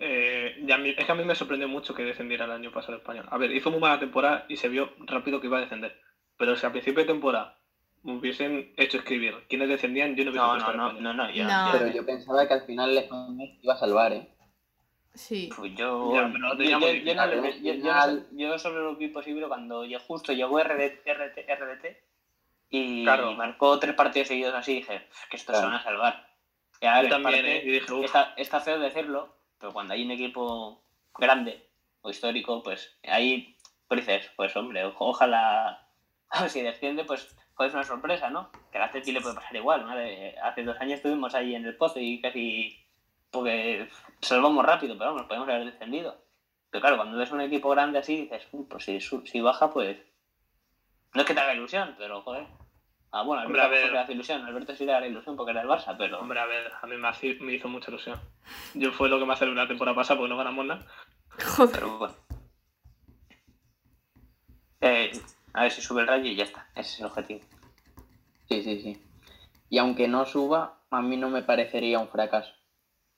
[0.00, 2.70] Eh, y a mí- es que a mí me sorprendió mucho que descendiera el año
[2.70, 3.26] pasado el español.
[3.30, 5.98] A ver, hizo muy mala temporada y se vio rápido que iba a descender.
[6.36, 7.56] Pero si a principio de temporada
[8.04, 11.30] hubiesen hecho escribir quiénes descendían, yo no hubiese No, puesto no, al no, no, no,
[11.30, 11.68] yo No.
[11.72, 14.28] Pero yo pensaba que al final el español iba a salvar, ¿eh?
[15.14, 15.50] sí.
[15.56, 20.32] pues yo, Ya, pero no, Al yo- yo- solo lo vi posible cuando yo justo
[20.32, 22.00] llegó RD, RT, RDT
[22.70, 23.32] y Claro.
[23.32, 25.72] marcó tres partidos seguidos así y dije, "Pff, que estos se Claro.
[25.72, 26.28] van a salvar.
[26.80, 27.62] Y a ver, Yo también, parte- ¿eh?
[27.64, 30.82] Y dije, uff, Está, está feo decirlo, pero cuando hay un equipo
[31.16, 31.68] grande
[32.00, 33.56] o histórico, pues ahí
[33.88, 35.88] pues dices, pues hombre, ojalá
[36.48, 38.50] si desciende, pues es una sorpresa, ¿no?
[38.70, 39.92] Que al Atleti le puede pasar igual, ¿no?
[40.42, 42.78] Hace dos años estuvimos ahí en el pozo y casi
[43.30, 43.88] porque
[44.20, 46.16] salvamos rápido, pero vamos, podemos haber descendido.
[46.70, 49.98] Pero claro, cuando ves un equipo grande así, dices, "Uy, pues si, si baja, pues
[51.14, 52.46] no es que te haga ilusión, pero joder.
[53.10, 53.78] Ah, bueno, Hombre, a ver.
[53.80, 56.20] tampoco le hace ilusión, Alberto sí le da ilusión porque era el Barça, pero...
[56.20, 58.20] hombre, a ver, a mí me, hace- me hizo mucha ilusión.
[58.74, 60.86] Yo fue lo que me hace la temporada pasada porque no ganamos nada.
[61.56, 61.72] Joder.
[61.74, 62.14] Pero bueno.
[64.80, 65.10] Eh,
[65.54, 66.66] a ver si sube el rayo y ya está.
[66.74, 67.40] Ese es el objetivo.
[68.48, 69.02] Sí, sí, sí.
[69.70, 72.52] Y aunque no suba, a mí no me parecería un fracaso.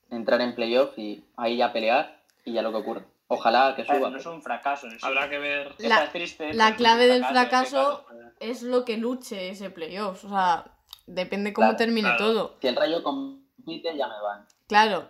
[0.09, 3.03] Entrar en playoff y ahí ya pelear y ya lo que ocurra.
[3.27, 4.09] Ojalá que ver, suba.
[4.09, 5.05] no es un fracaso en sí.
[5.05, 5.73] Habrá que ver.
[5.79, 10.25] La- triste, la clave del es que, fracaso- claro, Es lo que luche ese playoff.
[10.25, 10.65] O sea,
[11.05, 12.17] depende cómo Claro, termine claro.
[12.17, 12.57] todo.
[12.59, 14.47] Si el rayo compite, ya me van.
[14.67, 15.07] Claro.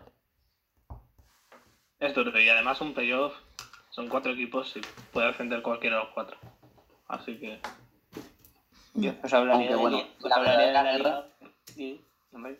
[2.00, 2.38] Es duro.
[2.38, 3.34] Y además un playoff
[3.90, 4.82] son cuatro equipos y
[5.14, 6.38] puede defender cualquiera de los cuatro.
[7.08, 7.62] Así que.
[8.96, 11.26] Yo os hablaría Aunque, de, bueno, os la hablaría de la
[12.34, 12.60] hombre.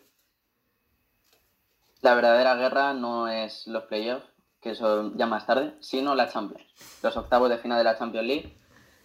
[2.00, 4.26] La verdadera guerra no es los playoffs,
[4.62, 6.66] que eso ya más tarde, sino la Champions.
[7.02, 8.56] Los octavos de final de la Champions League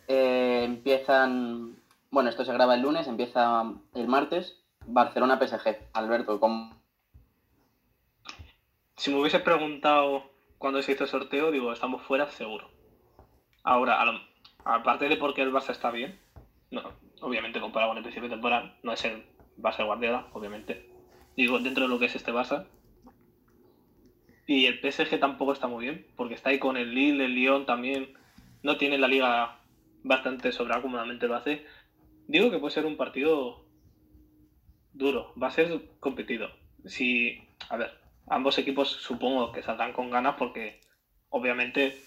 [0.08, 1.78] eh, empiezan.
[2.10, 5.90] Bueno, esto se graba el lunes, empieza el martes Barcelona-PSG.
[5.94, 6.82] Alberto, ¿cómo?
[8.96, 10.24] Si me hubiese preguntado
[10.58, 12.70] cuando se hizo el sorteo, digo, estamos fuera seguro.
[13.64, 14.00] Ahora,
[14.64, 16.20] aparte de porque el Barça está bien,
[17.22, 19.26] obviamente comparado con el principio de temporada, no es el
[19.58, 20.90] Barça Guardiola, obviamente.
[21.36, 22.66] Digo, dentro de lo que es este Barça.
[24.48, 27.66] Y el PSG tampoco está muy bien, porque está ahí con el Lille, el Lyon
[27.66, 28.14] también.
[28.64, 29.57] No tiene la liga
[30.08, 31.66] bastante sobrada como lo hace.
[32.28, 33.66] Digo que puede ser un partido
[34.94, 36.50] duro, va a ser competido.
[36.86, 37.92] Si, a ver,
[38.28, 40.82] ambos equipos supongo que saldrán con ganas porque
[41.30, 42.02] obviamente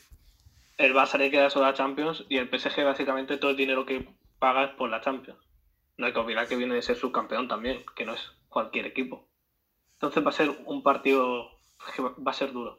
[0.76, 4.08] el Barça le queda solo a Champions y el PSG básicamente todo el dinero que
[4.38, 5.38] paga es por la Champions.
[5.96, 9.28] No hay que olvidar que viene de ser subcampeón también, que no es cualquier equipo.
[9.94, 11.50] Entonces va a ser un partido
[11.94, 12.78] que va a ser duro.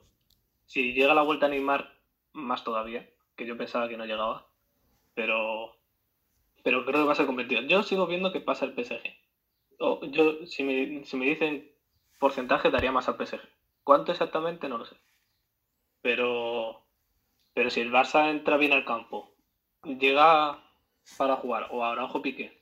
[0.65, 1.93] Si llega la vuelta a Neymar,
[2.33, 4.47] más todavía, que yo pensaba que no llegaba.
[5.21, 5.77] Pero,
[6.63, 7.61] pero creo que va a ser competido.
[7.61, 9.03] Yo sigo viendo que pasa el PSG.
[10.09, 11.71] yo, si me, si me dicen
[12.17, 13.39] porcentaje daría más al PSG.
[13.83, 14.67] ¿Cuánto exactamente?
[14.67, 14.95] No lo sé.
[16.01, 16.83] Pero,
[17.53, 19.35] pero si el Barça entra bien al campo,
[19.83, 20.59] llega
[21.19, 22.59] para jugar, o ahora ojo Piqué,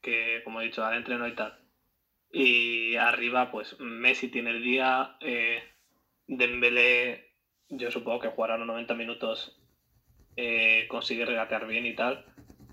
[0.00, 1.60] que como he dicho, adentro y tal,
[2.32, 5.62] y arriba, pues Messi tiene el día, eh,
[6.26, 7.30] Dembélé,
[7.68, 9.56] yo supongo que jugará los 90 minutos,
[10.36, 12.24] eh, consigue regatear bien y tal.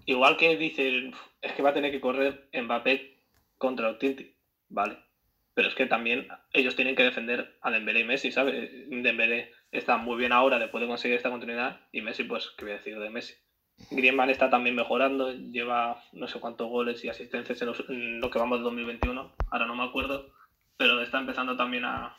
[0.05, 3.17] Igual que dice, es que va a tener que correr Mbappé
[3.57, 4.35] contra Tinti,
[4.69, 4.97] vale
[5.53, 8.71] pero es que también ellos tienen que defender a Dembélé y Messi, ¿sabes?
[8.89, 12.73] Dembélé está muy bien ahora después de conseguir esta continuidad y Messi, pues, ¿qué voy
[12.73, 13.35] a decir de Messi?
[13.89, 18.59] Griezmann está también mejorando, lleva no sé cuántos goles y asistencias en, lo que vamos
[18.59, 20.31] de 2021, ahora no me acuerdo,
[20.77, 22.15] pero está empezando también a,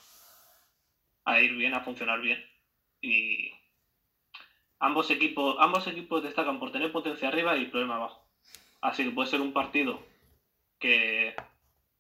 [1.24, 2.45] a ir bien, a funcionar bien.
[3.01, 3.53] Y
[4.83, 8.26] ambos equipos, ambos equipos destacan por tener potencia arriba y problema abajo.
[8.80, 10.01] Así que puede ser un partido
[10.80, 11.37] que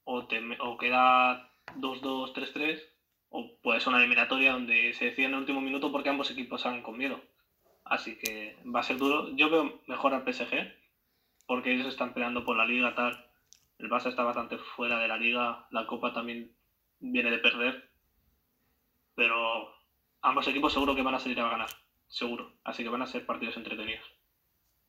[0.02, 2.82] o, queda 2-2, 3-3,
[3.30, 6.60] o puede ser una eliminatoria donde se decide en el último minuto porque ambos equipos
[6.60, 7.20] salen con miedo.
[7.84, 9.28] Así que va a ser duro.
[9.36, 10.74] Yo veo mejor al PSG,
[11.46, 13.26] porque ellos están peleando por la liga, tal.
[13.78, 16.50] El Barça está bastante fuera de la liga, la Copa también
[16.98, 17.88] viene de perder.
[19.14, 19.72] Pero
[20.20, 21.68] ambos equipos seguro que van a salir a ganar,
[22.12, 22.52] seguro.
[22.62, 24.04] Así que van a ser partidos entretenidos.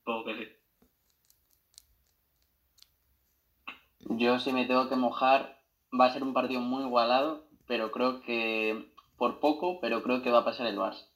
[0.04, 0.60] Puedo que decir.
[4.02, 5.62] Yo si me tengo que mojar,
[5.98, 10.30] va a ser un partido muy igualado, pero creo que por poco, pero creo que
[10.30, 11.08] va a pasar el Barça.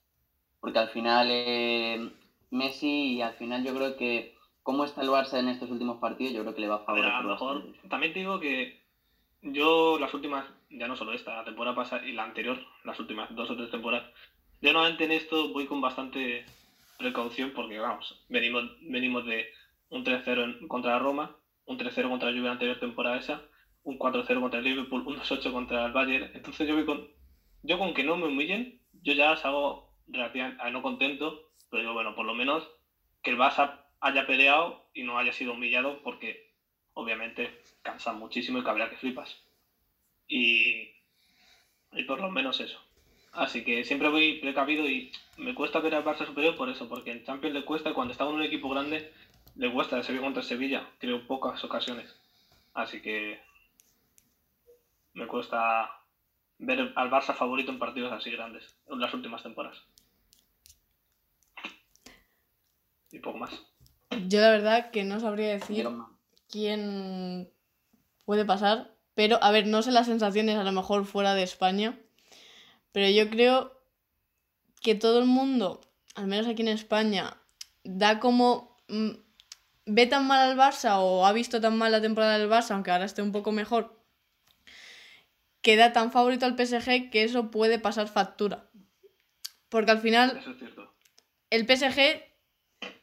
[0.61, 2.09] Porque al final eh,
[2.49, 6.33] Messi y al final yo creo que cómo está el Barça en estos últimos partidos,
[6.33, 7.11] yo creo que le va a favorecer.
[7.11, 8.81] A, lo mejor, también te digo que
[9.41, 13.33] yo las últimas, ya no solo esta, la temporada pasada y la anterior, las últimas
[13.35, 14.09] dos o tres temporadas,
[14.61, 16.45] yo normalmente en esto voy con bastante
[16.97, 19.51] precaución porque vamos, venimos, venimos de
[19.89, 21.35] un 3-0 contra Roma,
[21.65, 23.43] un 3-0 contra la Juve anterior temporada esa,
[23.83, 26.31] un 4-0 contra el Liverpool, un 2-8 contra el Bayern.
[26.33, 27.07] Entonces yo voy con,
[27.63, 32.15] yo con que no me humillen, yo ya salgo relativamente no contento, pero digo, bueno,
[32.15, 32.67] por lo menos
[33.21, 36.47] que el Barça haya peleado y no haya sido humillado porque
[36.93, 37.49] obviamente
[37.81, 39.37] cansa muchísimo y cabrea que flipas.
[40.27, 40.89] Y,
[41.93, 42.86] y por lo menos eso.
[43.37, 47.11] Así que siempre voy precavido y me cuesta ver al Barça superior por eso, porque
[47.11, 49.13] en Champions le cuesta cuando está en un equipo grande
[49.53, 52.15] le cuesta Sevilla contra Sevilla, creo pocas ocasiones.
[52.73, 53.39] Así que
[55.13, 55.87] me cuesta
[56.57, 59.83] ver al Barça favorito en partidos así grandes en las últimas temporadas.
[63.11, 63.51] Y poco más.
[64.27, 65.87] Yo la verdad que no sabría decir
[66.49, 67.51] quién
[68.25, 71.99] puede pasar, pero a ver, no sé las sensaciones a lo mejor fuera de España,
[72.97, 73.79] pero yo creo
[74.81, 75.81] que todo el mundo,
[76.15, 77.37] al menos aquí en España,
[77.83, 79.11] da como mm,
[79.85, 82.89] ve tan mal al Barça o ha visto tan mal la temporada del Barça, aunque
[82.89, 84.01] ahora esté un poco mejor,
[85.61, 88.67] que da tan favorito al PSG que eso puede pasar factura.
[89.69, 90.41] Porque al final
[91.51, 92.23] el PSG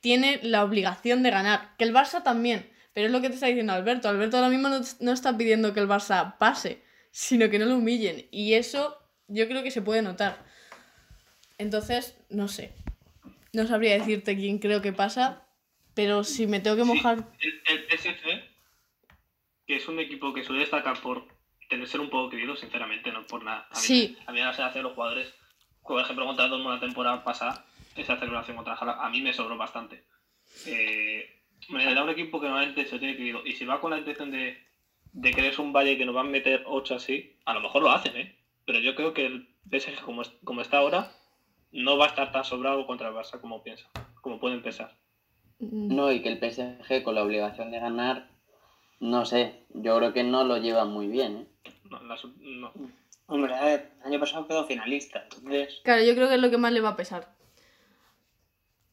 [0.01, 3.47] tiene la obligación de ganar, que el Barça también, pero es lo que te está
[3.47, 4.09] diciendo Alberto.
[4.09, 6.82] Alberto ahora mismo no, está pidiendo que el Barça pase,
[7.12, 8.26] sino que no lo humillen.
[8.32, 10.45] Y eso yo creo que se puede notar.
[11.59, 12.75] Entonces, no sé.
[13.53, 15.47] No sabría decirte quién creo que pasa,
[15.95, 17.25] pero si me tengo que mojar.
[17.41, 18.43] el, PSG,
[19.66, 21.29] que es un equipo que suele destacar por
[21.68, 23.68] tener ser un poco querido, sinceramente, no por nada.
[23.70, 24.18] A mí, sí.
[24.27, 25.33] a mí me hace los jugadores,
[25.83, 27.64] por ejemplo, contra Dortmund la temporada pasada,
[27.97, 30.05] esa celebración contra Jala, a mí me sobró bastante.
[30.66, 33.47] Eh, me da un equipo que normalmente se tiene querido.
[33.47, 34.59] Y si va con la intención de,
[35.12, 37.83] de que eres un valle que nos van a meter 8 así, a lo mejor
[37.83, 38.43] lo hacen, ¿eh?
[38.67, 41.11] Pero yo creo que el PSG, como, como está ahora,
[41.73, 43.89] no va a estar tan sobrado contra el Barça como piensa,
[44.21, 44.97] como puede empezar.
[45.59, 48.29] No, y que el PSG con la obligación de ganar
[49.01, 51.71] No sé, yo creo que no lo llevan muy bien, ¿eh?
[51.91, 52.73] No, la sub- no.
[53.27, 56.51] Hombre, a ver, el año pasado quedó finalista, entonces Claro, yo creo que es lo
[56.51, 57.29] que más le va a pesar.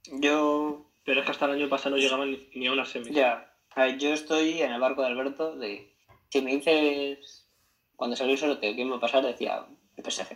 [0.06, 3.12] yo Pero es que hasta el año pasado no llegaban ni, ni a una semi.
[3.12, 5.92] Ya, a ver, yo estoy en el barco de Alberto de...
[6.30, 7.41] Si me dices,
[8.02, 9.24] cuando salió el sorteo, ¿quién va a pasar?
[9.24, 9.64] Decía
[9.96, 10.36] el PSG.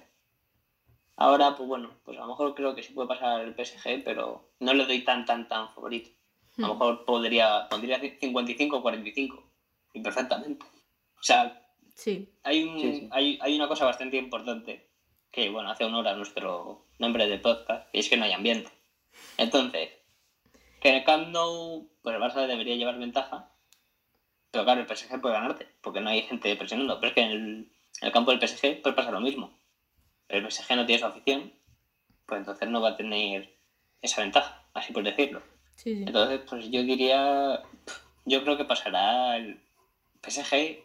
[1.15, 4.43] Ahora, pues bueno, pues a lo mejor creo que sí puede pasar el PSG, pero
[4.59, 6.11] no le doy tan, tan, tan favorito.
[6.59, 6.69] A lo Hmm.
[6.77, 9.43] mejor podría, pondría 55 o 45,
[9.95, 10.63] y perfectamente.
[11.19, 11.51] O sea,
[11.95, 12.27] Sí.
[12.43, 13.07] hay, un, Sí, sí.
[13.09, 14.83] Hay, hay una cosa bastante importante
[15.31, 18.69] que, bueno, hace honor a nuestro nombre de podcast, y es que no hay ambiente.
[19.37, 19.89] Entonces,
[20.79, 23.47] que en el Camp Nou, pues el Barça debería llevar ventaja,
[24.55, 26.97] pero claro, el PSG puede ganarte, porque no hay gente presionando.
[26.97, 27.67] Pero es que en el,
[27.99, 29.51] en el campo del PSG puede pasar lo mismo.
[30.29, 31.51] El PSG no tiene su afición,
[32.25, 33.49] pues entonces no va a tener
[34.01, 35.41] esa ventaja, así por decirlo.
[35.75, 36.03] Sí, sí.
[36.07, 37.61] Entonces, pues yo diría,
[38.23, 39.59] yo creo que pasará el
[40.21, 40.77] PSG,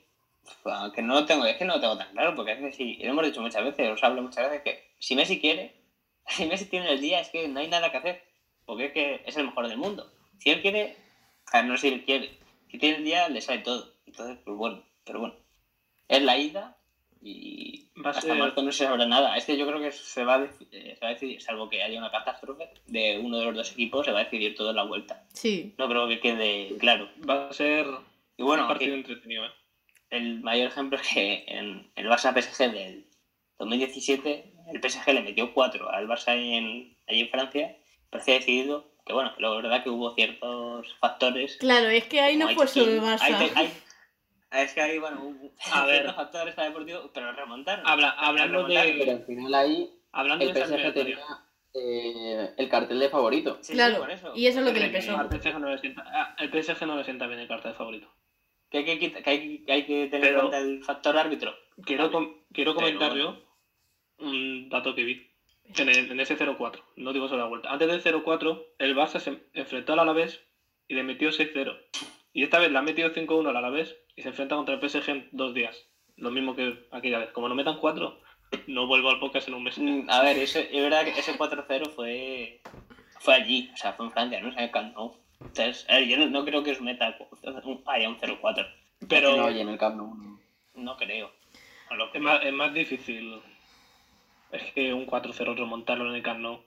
[0.92, 2.98] que no lo tengo, es que no lo tengo tan claro, porque es que sí,
[3.00, 5.72] lo hemos dicho muchas veces, os hablo muchas veces, que si Messi quiere,
[6.26, 8.20] si Messi tiene el día, es que no hay nada que hacer,
[8.66, 10.10] porque es que es el mejor del mundo.
[10.40, 10.96] Si él quiere,
[11.52, 12.39] a ver, no sé si él quiere,
[12.70, 13.94] si tiene el día, le sale todo.
[14.06, 15.34] Entonces, pues bueno, pero bueno,
[16.08, 16.76] es la ida
[17.22, 19.36] y Va a hasta ser- marzo no se sabrá nada.
[19.36, 21.68] Es que yo creo que se va, a deci- eh, se va a decidir, salvo
[21.68, 24.70] que haya una catástrofe de uno de los dos equipos, se va a decidir todo
[24.70, 25.22] en la vuelta.
[25.34, 25.74] Sí.
[25.78, 27.08] No creo que quede claro.
[27.28, 27.86] Va a ser
[28.38, 29.50] Y bueno, un partido entretenido, ¿eh?
[30.10, 33.06] el mayor ejemplo es que en el Barça PSG del
[33.58, 37.76] 2017, el PSG le metió 4 al Barça en, allí en Francia.
[38.08, 41.56] Parecía decidido que, bueno, la verdad que hubo ciertos factores.
[41.58, 43.50] Claro, es que ahí no fue solo el Barça.
[43.54, 43.72] hay-
[44.52, 45.96] es que ahí, bueno, hubo A ver.
[46.02, 47.86] ciertos factores deportivos, pero remontaron.
[47.86, 48.98] Habla- hablando de- Remontaron.
[48.98, 51.18] Pero al final ahí Hablando el PSG tenía
[51.72, 53.58] eh, el cartel de favorito.
[53.60, 54.32] Sí, sí, Claro, por eso.
[54.34, 55.16] y eso es lo que le pesó.
[55.16, 57.74] al PSG no le sienta, ah, el PSG no le sienta bien el carta de
[57.74, 58.12] favorito.
[58.70, 61.54] Que hay que, que hay, que hay que tener en cuenta el factor árbitro.
[61.84, 63.36] Quiero, com- quiero comentar yo
[64.18, 65.29] un dato que vi
[65.76, 66.80] en, el- en ese 0-4.
[66.96, 67.70] No digo solo la vuelta.
[67.72, 70.40] Antes del 0-4, el Barça se enfrentó al Alavés
[70.88, 71.78] y le metió 6-0.
[72.32, 75.08] Y esta vez le ha metido 5-1 al Alavés y se enfrenta contra el PSG
[75.10, 75.86] en dos días.
[76.16, 77.30] Lo mismo que aquella vez.
[77.30, 78.20] Como no metan 4,
[78.66, 79.78] no vuelvo al podcast en un mes.
[79.78, 82.60] Mm, A ver, ese, es verdad que ese 4-0 fue,
[83.20, 85.16] fue allí, o sea, fue en Francia, no es en el Camp Nou.
[85.40, 87.16] Entonces, a ver, yo no, no creo que os meta
[87.64, 88.66] un, haya un 0-4.
[89.08, 90.40] Pero No, y en el Camp Nou no.
[90.74, 91.32] No creo.
[91.90, 93.40] No lo es más, es más difícil.
[94.52, 96.60] Es que un 4-0 remontarlo en el Camp Nou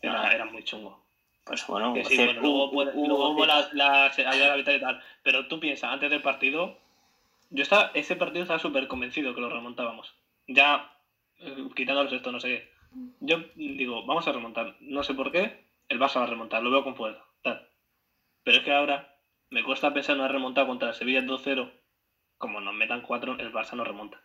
[0.00, 0.98] era, era muy chungo.
[1.44, 4.10] Pues bueno, Que sí, hacer- bueno, luego, hubo- luego hubo la, la,
[4.58, 4.98] y tal.
[5.22, 6.76] Pero tú piensas, antes del partido,
[7.50, 10.14] yo estaba, ese partido estaba súper convencido que lo remontábamos.
[10.46, 10.90] Ya,
[11.40, 12.68] eh, quitándolos esto, no sé qué.
[13.20, 14.74] Yo digo, vamos a remontar.
[14.80, 17.22] No sé por qué, el Barça va a remontar, lo veo con fuerza.
[17.42, 17.66] tal.
[18.44, 19.14] Pero es que ahora
[19.50, 21.70] me cuesta pensar en una remontada contra el Sevilla 2-0.
[22.38, 24.20] Como nos metan 4, el Barça no remonta.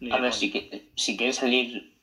[0.00, 1.96] Ni A ver, si, que- si quieres salir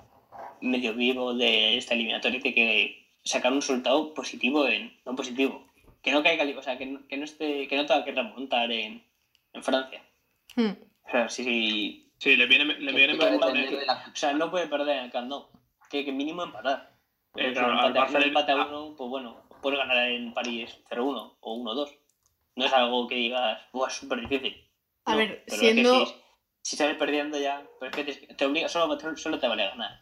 [0.61, 4.97] medio vivo de esta eliminatoria, tiene que sacar un resultado positivo en.
[5.05, 5.67] No positivo.
[6.01, 8.71] Que no caiga, o sea, que no, que no esté, que no tenga que remontar
[8.71, 9.03] en,
[9.53, 10.01] en Francia.
[10.55, 10.71] Hmm.
[11.07, 14.49] O sea, si, Sí, le viene, le viene que mejor de la- O sea, no
[14.49, 15.47] puede perder en el Camp Nou.
[15.89, 16.93] Tiene que mínimo empatar.
[17.35, 18.67] Eh, Si claro, al empate, le- empate a ah.
[18.67, 21.89] uno, pues bueno, puedes ganar en París 0-1 o 1-2.
[22.55, 24.55] No es algo que digas, ¡buah, es súper difícil!
[25.05, 26.22] A No, ver, pero es que siendo-
[26.63, 30.01] si, sales perdiendo ya, pues es que te, te obliga, solo, solo te vale ganar.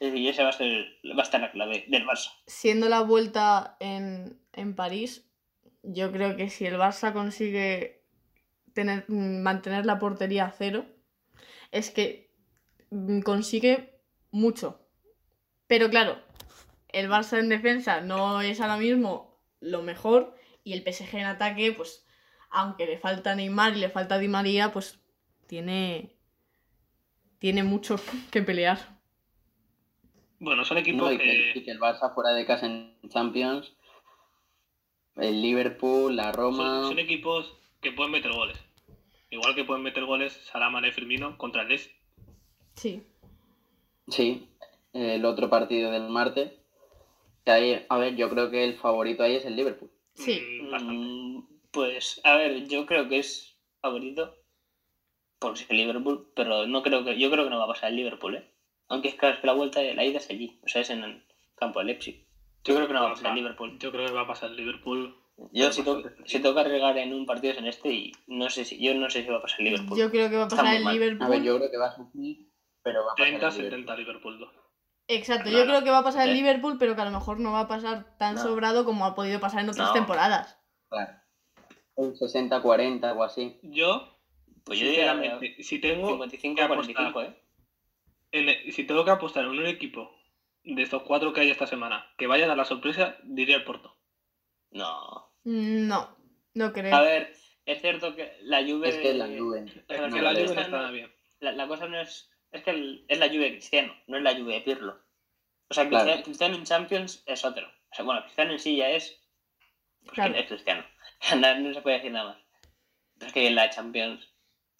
[0.00, 0.86] Es decir, esa va a, ser,
[1.16, 2.30] va a estar la clave del Barça.
[2.46, 5.28] siendo la vuelta en, en París,
[5.82, 8.04] yo creo que si el Barça consigue
[8.74, 10.86] tener, mantener la portería a cero,
[11.72, 12.32] es que
[12.90, 14.00] mm, consigue
[14.30, 14.88] mucho.
[15.66, 16.18] Pero claro,
[16.90, 21.72] el Barça en defensa no es ahora mismo lo mejor y el PSG en ataque,
[21.72, 22.06] pues
[22.50, 25.00] aunque le falta Neymar y le falta Di María, pues
[25.48, 26.14] tiene,
[27.40, 27.96] tiene mucho
[28.30, 28.78] que pelear.
[30.40, 33.72] Bueno, son No, equipos y, que, y el Barça fuera de casa en Champions,
[35.16, 36.82] el Liverpool, la Roma.
[36.82, 38.58] Son, son equipos que pueden meter goles.
[39.30, 41.90] Igual que pueden meter goles Salah, Mané, Firmino contra el Leeds.
[42.74, 43.02] Sí.
[44.08, 44.48] Sí,
[44.92, 46.52] el otro partido del martes.
[47.44, 49.90] Que ahí, a ver, yo creo que el favorito ahí es el Liverpool.
[50.14, 50.40] Sí.
[50.62, 50.94] Mm, bastante.
[50.94, 54.34] Mm, Pues, a ver, yo creo que es favorito
[55.38, 57.96] por ser Liverpool, pero no creo que, yo creo que no va a pasar el
[57.96, 58.50] Liverpool, ¿eh?
[58.88, 61.04] Aunque es claro, es que la vuelta, la ida es allí, o sea, es en
[61.04, 61.24] el
[61.56, 62.26] campo de Leipzig.
[62.64, 63.78] Yo creo que no va a pasar el Liverpool.
[63.78, 65.14] Yo creo que va a pasar el Liverpool.
[65.52, 68.50] Yo si, to- si tengo que arriesgar en un partido es en este y no
[68.50, 69.96] sé si, yo no sé si va a pasar el Liverpool.
[69.98, 70.94] Yo creo que va a pasar el mal.
[70.94, 71.26] Liverpool.
[71.26, 72.48] A ver, yo creo que va a sufrir,
[72.82, 73.96] pero va a pasar el 30-70 Liverpool.
[73.98, 74.50] Liverpool 2.
[75.10, 75.58] Exacto, Claro.
[75.58, 76.34] yo creo que va a pasar el.
[76.34, 78.42] Liverpool, pero que a lo mejor no va a pasar tan No.
[78.42, 79.94] sobrado como ha podido pasar en otras No.
[79.94, 80.58] temporadas.
[80.90, 81.12] Claro.
[81.94, 83.58] un 60-40 o así.
[83.62, 84.17] Yo,
[84.68, 87.42] Pues yo diría sinceramente, si tengo 55 que 45, ¿eh?
[88.32, 90.14] en- si tengo que apostar en un equipo
[90.64, 93.64] de estos cuatro que hay esta semana que vaya a dar la sorpresa, diría el
[93.64, 93.96] Porto.
[94.70, 95.30] No.
[95.44, 96.16] No,
[96.54, 96.94] no creo.
[96.94, 98.88] A ver, es cierto que la Juve...
[98.90, 99.64] Es que la Juve.
[99.66, 101.12] Es Pero que no, la pero Juve no esta está no- bien.
[101.40, 102.30] La, la cosa no es...
[102.52, 105.00] Es que el- es la Juve de Cristiano, no es la Juve de Pirlo.
[105.70, 106.04] O sea, Claro.
[106.04, 107.66] Cristiano, Cristiano en Champions es otro.
[107.66, 109.22] O sea, bueno, Cristiano en sí ya es...
[110.02, 110.34] Pues Claro.
[110.34, 110.84] que es Cristiano.
[111.38, 112.38] no, no se puede decir nada más.
[113.18, 114.27] Pero es que en la Champions...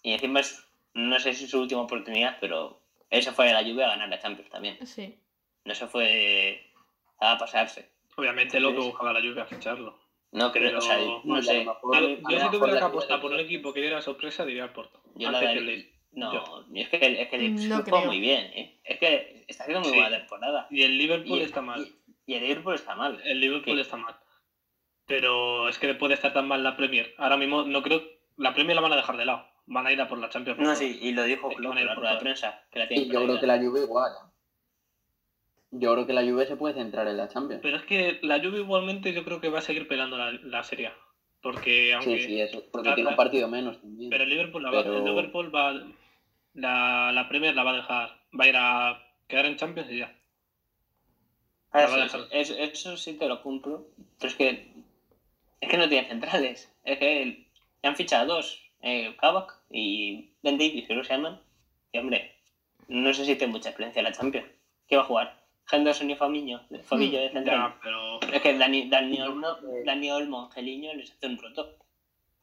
[0.03, 0.64] Y encima es...
[0.94, 2.82] No sé si es su última oportunidad, pero...
[3.11, 4.86] Él se fue a la Juve a ganar la Champions también.
[4.86, 5.18] Sí.
[5.64, 6.62] No se fue
[7.20, 7.90] a pasarse.
[8.16, 9.99] Obviamente lo que buscaba la Juve a ficharlo.
[10.32, 11.64] No creo, Pero- o sea, No, sé.
[11.64, 14.44] mejor- Yo, a yo lo si tuviera que apostar por un equipo que diera sorpresa,
[14.44, 15.01] diría el Porto.
[15.14, 15.92] Yo la antes que el.
[16.12, 16.64] No, Yo.
[16.74, 18.80] es que, es que el No juega muy bien, ¿eh?
[18.84, 20.01] Es que está haciendo muy Sí.
[20.01, 20.66] buena temporada.
[20.70, 21.80] Y el Liverpool Y- está mal.
[22.26, 23.20] Y, y el Liverpool está mal.
[23.24, 23.80] El Liverpool ¿Qué?
[23.80, 24.16] está mal.
[25.07, 27.14] Pero es que puede estar tan mal la Premier.
[27.16, 28.03] Ahora mismo no creo.
[28.36, 29.49] La Premier la van a dejar de lado.
[29.70, 30.58] Van a ir a por la Champions.
[30.58, 32.62] No, sí, y lo dijo Klopp van a en ir la prensa.
[32.70, 34.12] Que la Y tiene yo creo que la Juve igual.
[35.70, 37.60] Yo creo que la Juve se puede centrar en la Champions.
[37.62, 40.62] Pero es que la Juve igualmente yo creo que va a seguir pelando la, la
[40.64, 40.96] Serie A.
[41.42, 42.18] Porque aunque.
[42.18, 42.64] Sí, sí, eso.
[42.72, 44.08] Porque tiene un partido menos también.
[44.08, 45.74] Pero el Liverpool, la va, Pero- el Liverpool va.
[46.54, 48.16] La, la Premier la va a dejar.
[48.38, 50.14] Va a ir a quedar en Champions y ya.
[51.72, 53.84] Ah, va sí, eso, eso sí te lo cumplo.
[54.18, 54.72] Pero es que.
[55.60, 56.72] Es que no tiene centrales.
[56.84, 57.46] Es que el-
[57.82, 61.40] han fichado dos: eh, Kabak y Ben Davies, creo que se llaman.
[61.92, 62.34] Y hombre,
[62.88, 64.46] no sé si tiene mucha experiencia en la Champions.
[64.88, 65.38] ¿Qué va a jugar?
[65.70, 67.58] Henderson y Fabinho, Fabinho de central.
[67.58, 68.20] Ya, pero.
[68.32, 69.48] Es que Dani, Dani, Olmo,
[69.84, 71.76] Dani Olmo, Angeliño les hace un roto.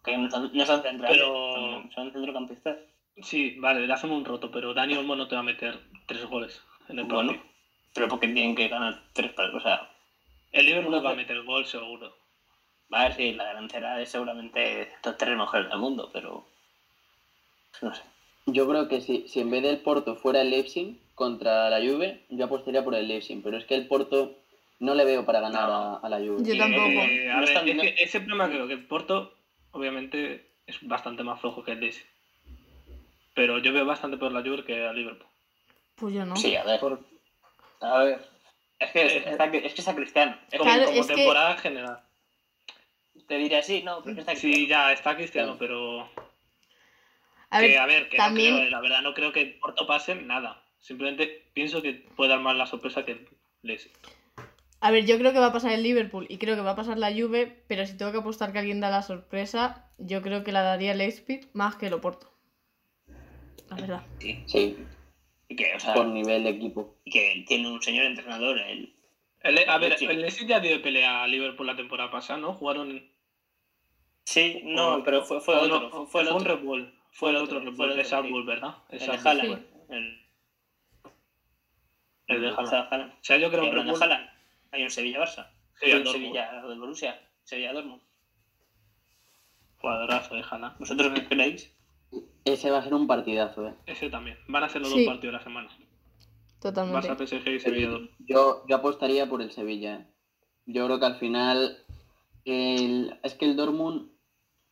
[0.04, 2.78] Que no son, no son centrales, Pero- son, son centrocampistas.
[3.24, 6.26] Sí, vale, le hacen un roto, pero Dani Olmo no te va a meter tres
[6.26, 7.52] goles en el Bueno, partido.
[7.96, 9.64] pero porque tienen que ganar tres partidos.
[9.64, 9.90] O sea,
[10.52, 12.16] El Liverpool no va a meter gol seguro.
[12.92, 16.46] a ver si la delantera es seguramente los tres mejores del mundo, pero.
[17.82, 18.02] No sé.
[18.48, 22.24] Yo creo que si, si en vez del Porto fuera el Leipzig contra la Juve,
[22.30, 23.42] yo apostaría por el Leipzig.
[23.44, 24.36] Pero es que el Porto
[24.80, 26.44] no le veo para ganar a, a la Juve.
[26.44, 26.84] Yo tampoco.
[26.84, 29.34] Eh, a No ver, están- es que ese problema creo que el Porto,
[29.72, 32.04] obviamente, es bastante más flojo que el Leeds.
[33.34, 35.28] Pero yo veo bastante peor la Juve que al Liverpool.
[35.96, 36.36] Pues yo no.
[36.36, 36.80] Sí, a ver.
[37.82, 38.20] A ver.
[38.80, 40.38] Es que, está, es que está Cristiano.
[40.52, 42.00] Es Como, que Claro, como es que- temporada general.
[43.28, 44.68] te diría sí, no, pero es que está Sí, Cristiano.
[44.88, 45.58] ya está Cristiano, Sí.
[45.60, 46.10] pero.
[47.56, 49.54] A que, ver, a ver, que también- no creo, la verdad no creo que el
[49.56, 50.62] Porto pase nada.
[50.80, 53.26] Simplemente pienso que puede dar más la sorpresa que
[53.64, 53.90] Leeds.
[54.82, 56.76] a ver, yo creo que va a pasar el Liverpool y creo que va a
[56.76, 60.44] pasar la Juve, pero si tengo que apostar que alguien da la sorpresa, yo creo
[60.44, 62.32] que la daría el Leipzig más que el Oporto.
[63.70, 64.04] La verdad.
[64.20, 64.44] Sí.
[64.46, 64.78] Sí,
[65.48, 66.96] Y que, o sea, por nivel de equipo.
[67.04, 68.94] y que tiene un señor entrenador, el,
[69.42, 72.54] El- a ver, el Leeds ya dio pelea a Liverpool la temporada pasada, ¿no?
[72.54, 72.92] Jugaron.
[72.92, 73.10] en-
[74.26, 75.80] Sí, no, o- pero fue, fue o otro.
[75.82, 76.46] no, fue, fue el un.
[76.46, 76.94] Red Bull.
[77.16, 78.30] Fue el otro fue el de.
[78.30, 78.76] Bull, ¿verdad?
[78.90, 79.06] El de.
[79.06, 79.66] Haaland.
[79.90, 80.22] El,
[82.28, 82.74] El de Haaland.
[82.92, 83.12] Haaland.
[83.14, 83.92] O sea, yo creo que Red de.
[83.92, 84.30] Haaland,
[84.72, 85.48] hay un Sevilla-Barça.
[85.80, 86.08] Sí, el un.
[86.08, 87.20] Sevilla del Borussia.
[87.46, 88.02] Sevilla-Dortmund.
[89.80, 90.78] Jugadorazo de Haaland.
[90.78, 91.72] ¿Vosotros qué creéis?
[92.44, 93.74] Ese va a ser un partidazo, ¿eh?
[93.86, 94.38] Ese también.
[94.48, 95.00] Van a ser los Sí.
[95.06, 95.70] dos partidos de la semana.
[96.62, 97.08] Totalmente.
[97.10, 98.00] Barça, PSG y Sevilla.
[98.20, 99.96] Yo, yo apostaría por el Sevilla.
[99.96, 100.06] ¿eh?
[100.66, 101.86] Yo creo que al final
[102.46, 104.10] el- es que el Dortmund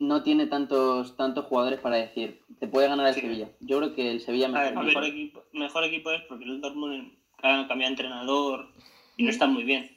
[0.07, 3.21] no tiene tantos tantos jugadores para decir te puede ganar el Sí.
[3.21, 3.49] Sevilla.
[3.59, 6.61] Yo creo que el Sevilla A me ver, mejor equipo, mejor equipo es porque el
[6.61, 8.69] Dortmund ha cambiado de entrenador
[9.17, 9.95] y no está muy bien.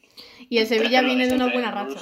[0.49, 1.99] Y el Sevilla Pero viene de una buena racha.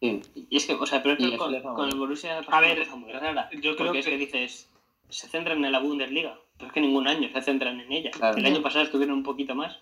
[0.00, 0.22] Sí.
[0.48, 1.94] Y es que, o sea, pero es que con, el.
[1.98, 3.50] Borussia A ver, cosa muy rara.
[3.52, 4.70] yo creo porque que- es que dices,
[5.10, 8.10] se centran en la Bundesliga, pero es que ningún año se centran en ella.
[8.10, 8.38] Claro.
[8.38, 9.76] El año pasado estuvieron un poquito más.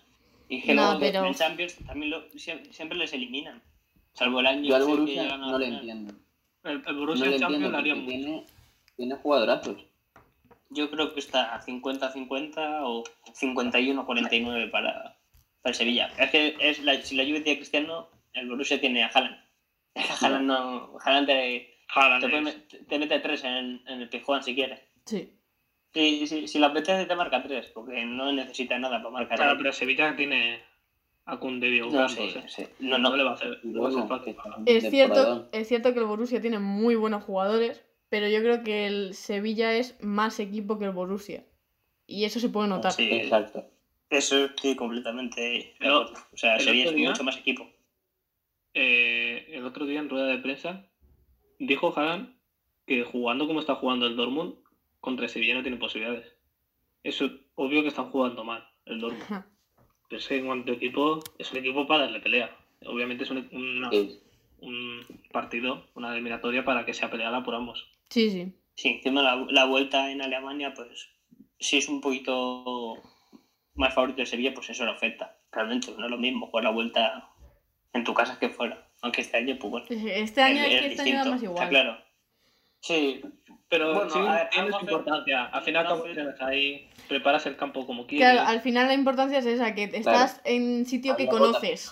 [0.49, 3.61] Y que No, luego pero- en Champions también lo- siempre, siempre les eliminan.
[4.19, 5.79] Salvo el año Yo al que a no le final.
[5.79, 6.13] entiendo.
[6.65, 8.07] El, el No Borussia en Champions le haría mucho.
[8.09, 8.45] tiene,
[8.97, 9.85] tiene jugadorazos.
[10.71, 15.17] Yo creo que está 50-50 o 51-49 para,
[15.61, 16.11] para el Sevilla.
[16.17, 19.37] Es que es la, si la Juve tiene a Cristiano, el Borussia tiene a Haaland.
[20.21, 20.97] Haaland no...
[21.01, 24.81] Haaland te, Haaland te, puede mete tres en el, en el Pijuán si quieres.
[25.05, 25.33] Sí.
[25.93, 29.37] Si, si, si la apetece te marca tres, porque no necesita nada para marcar.
[29.37, 30.61] Claro, pero Sevilla tiene
[31.31, 32.63] a Diego no, Campos, sí, sí.
[32.79, 33.17] no, No no.
[33.17, 34.35] le va a hacer, Y no va a ser bueno, fácil.
[34.65, 38.87] Es cierto, es cierto que el Borussia tiene muy buenos jugadores, pero yo creo que
[38.87, 41.43] el Sevilla es más equipo que el Borussia.
[42.07, 42.91] Y eso se puede notar.
[42.91, 43.65] Sí, Exacto.
[44.09, 46.23] eso estoy completamente de Pero, acuerdo.
[46.33, 47.69] O sea, el Sevilla es día- mucho más equipo.
[48.73, 50.85] Eh, el otro día en rueda de prensa
[51.57, 52.35] dijo Haaland
[52.85, 54.55] que jugando como está jugando el Dortmund
[54.99, 56.35] contra el Sevilla no tiene posibilidades.
[57.03, 59.43] Eso obvio que están jugando mal el Dortmund.
[60.09, 62.55] Pero es que en cuanto a equipo, es un equipo para darle pelea.
[62.85, 64.19] Obviamente es un- una, Sí.
[64.61, 67.87] un partido, una eliminatoria para que sea peleada por ambos.
[68.09, 68.51] Sí, sí.
[68.75, 71.09] Sí, encima la, la vuelta en Alemania, pues
[71.59, 72.95] si es un poquito
[73.75, 75.37] más favorito de Sevilla, pues eso lo afecta.
[75.51, 77.29] Realmente no es lo mismo jugar la vuelta
[77.93, 78.87] en tu casa que fuera.
[79.01, 79.85] Aunque este año, pues bueno.
[79.89, 81.57] Este año es, que este año da más igual.
[81.57, 81.97] Está claro.
[82.81, 83.21] Sí,
[83.67, 85.45] Pero Bueno, sí, a ver, tiene su importancia.
[85.45, 88.31] Al final, tienes ahí, preparas el campo como quieres.
[88.31, 91.91] Claro, al final la importancia es esa, que estás en sitio que conoces.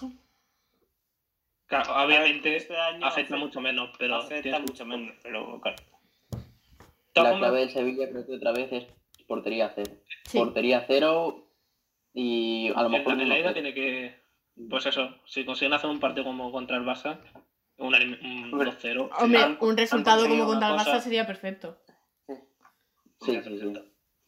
[1.67, 5.77] Claro, obviamente este año afecta mucho menos, pero afecta tienes- mucho menos, pero claro.
[7.13, 8.85] La clave del Sevilla creo que otra vez es
[9.27, 9.91] portería cero.
[10.25, 10.37] Sí.
[10.39, 11.47] Portería cero
[12.13, 13.53] y a lo mejor Adelaida uno cero.
[13.53, 14.15] tiene que,
[14.69, 17.19] pues eso, si consiguen hacer un partido como contra el Barça,
[17.77, 19.09] un, un Hombre, 2-0.
[19.19, 21.77] Hombre, han- un resultado como contra el Barça cosa- sería perfecto.
[23.21, 23.73] Sí, sí, sí.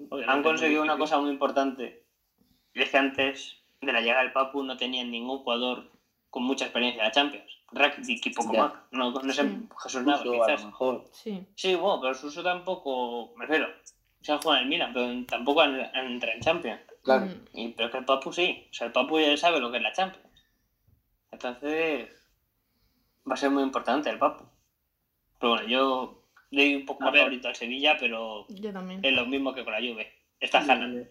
[0.09, 2.05] Obviamente, Han conseguido una cosa muy importante.
[2.73, 5.89] Y es que antes de la llegada del Papu no tenían ningún jugador
[6.29, 7.59] con mucha experiencia en la Champions.
[7.71, 8.73] Rakitic y poco más.
[8.91, 9.67] No, no sé, Sí.
[9.83, 10.65] Jesús Navas, quizás.
[10.65, 11.05] mejor.
[11.11, 11.43] Sí.
[11.55, 13.67] Sí, bueno, pero Suso tampoco, me refiero,
[14.21, 16.81] se han jugado en el Milan, pero tampoco han, han entrado en Champions.
[17.03, 17.25] Claro.
[17.25, 17.45] Mm.
[17.53, 19.83] Y, pero que el Papu sí, o sea, el Papu ya sabe lo que es
[19.83, 20.27] la Champions.
[21.31, 22.09] Entonces,
[23.29, 24.45] va a ser muy importante el Papu.
[25.39, 27.21] Pero bueno, yo doy un poco A más ver.
[27.23, 28.99] favorito al Sevilla, pero Yo también.
[29.03, 30.11] es lo mismo que con la Juve.
[30.39, 31.07] Está Haaland.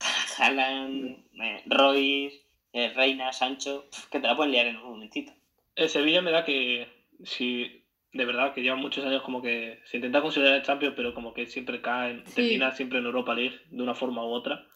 [0.38, 2.42] Haaland, eh, Royce,
[2.72, 5.32] eh, Reina, Sancho, que te la pueden liar en un momentito.
[5.76, 6.88] El Sevilla me da que,
[7.24, 11.14] si de verdad que lleva muchos años como que se intenta considerar el Champions, pero
[11.14, 12.34] como que siempre caen, Sí.
[12.36, 14.66] termina siempre en Europa League de una forma u otra.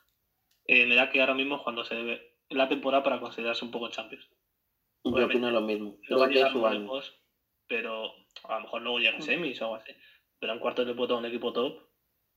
[0.71, 3.71] eh, me da que ahora mismo es cuando se debe la temporada para considerarse un
[3.71, 4.29] poco Champions.
[5.05, 5.97] Yo opino lo mismo.
[6.07, 6.91] Creo a que es su año.
[7.67, 8.11] pero
[8.45, 9.93] a lo mejor luego llega a semis o algo así.
[10.39, 11.83] Pero en cuartos le puede tocar un equipo top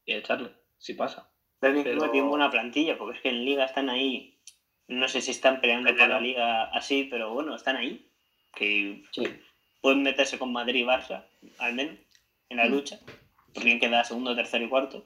[0.05, 1.31] y echarle, si pasa.
[1.59, 4.39] Pero que Pero- tienen buena plantilla, porque es que en Liga están ahí.
[4.87, 8.09] No sé si están peleando por la Liga así, pero bueno, están ahí.
[8.55, 9.23] Que Sí.
[9.79, 11.25] pueden meterse con Madrid y Barça,
[11.59, 11.97] al menos,
[12.49, 12.71] en la Mm.
[12.71, 12.99] lucha.
[13.53, 15.05] Por quién queda segundo, tercero y cuarto.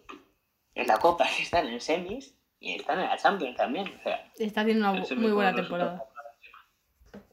[0.73, 3.87] En la Copa que están en semis y están en la Champions también.
[3.99, 6.03] O sea, Está haciendo una muy buena temporada.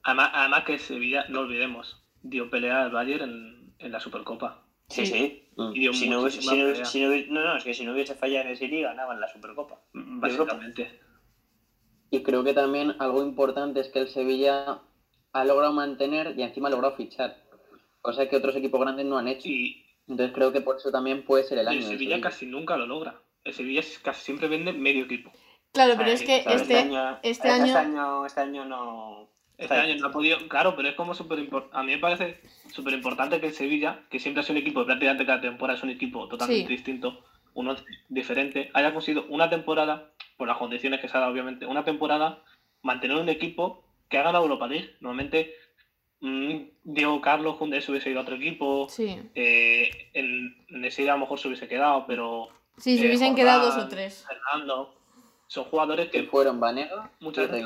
[0.05, 4.63] Además, además que Sevilla, no olvidemos, dio pelea al Bayern en, en la Supercopa.
[4.89, 5.39] sí, Sí.
[5.57, 5.71] Mm.
[5.75, 6.43] Y dio Si no, si no-
[6.85, 9.21] si no hubiese- no, no, es que si no hubiese fallado en ese liga, ganaban
[9.21, 9.81] la Supercopa.
[9.93, 10.99] básicamente.
[12.11, 14.81] Y creo que también algo importante es que el Sevilla
[15.33, 17.37] ha logrado mantener y encima ha logrado fichar.
[18.01, 19.49] Cosa que otros equipos grandes no han hecho.
[19.49, 21.79] Y Entonces creo que por eso también puede ser el año.
[21.79, 23.21] el Sevilla casi nunca lo logra.
[23.45, 25.33] El Sevilla casi siempre vende medio equipo.
[25.73, 26.63] Claro, pero Ay, es que ¿sabes?
[26.63, 29.31] este, año, este año- este año, este año no.
[29.63, 31.77] Este año no ha podido, claro, pero es como súper importante.
[31.77, 32.41] A mí me parece
[32.73, 35.83] súper importante que el Sevilla, que siempre ha sido un equipo, prácticamente cada temporada es
[35.85, 36.73] un equipo totalmente Sí.
[36.73, 37.77] distinto, uno
[38.09, 42.43] diferente, haya conseguido una temporada, por las condiciones que se ha dado, obviamente, una temporada,
[42.83, 44.97] mantener un equipo que ha ganado Europa League.
[45.01, 45.55] Normalmente,
[46.21, 49.19] mm, Diego Carlos Junde se hubiese ido a otro equipo, sí.
[49.35, 52.49] eh, en Nesira a lo mejor se hubiese quedado, pero
[52.79, 54.25] Sí, se eh, hubiesen Jordán, quedado dos o tres.
[54.27, 54.95] Fernando,
[55.47, 57.65] son jugadores Que que fueron Vanega y muchas veces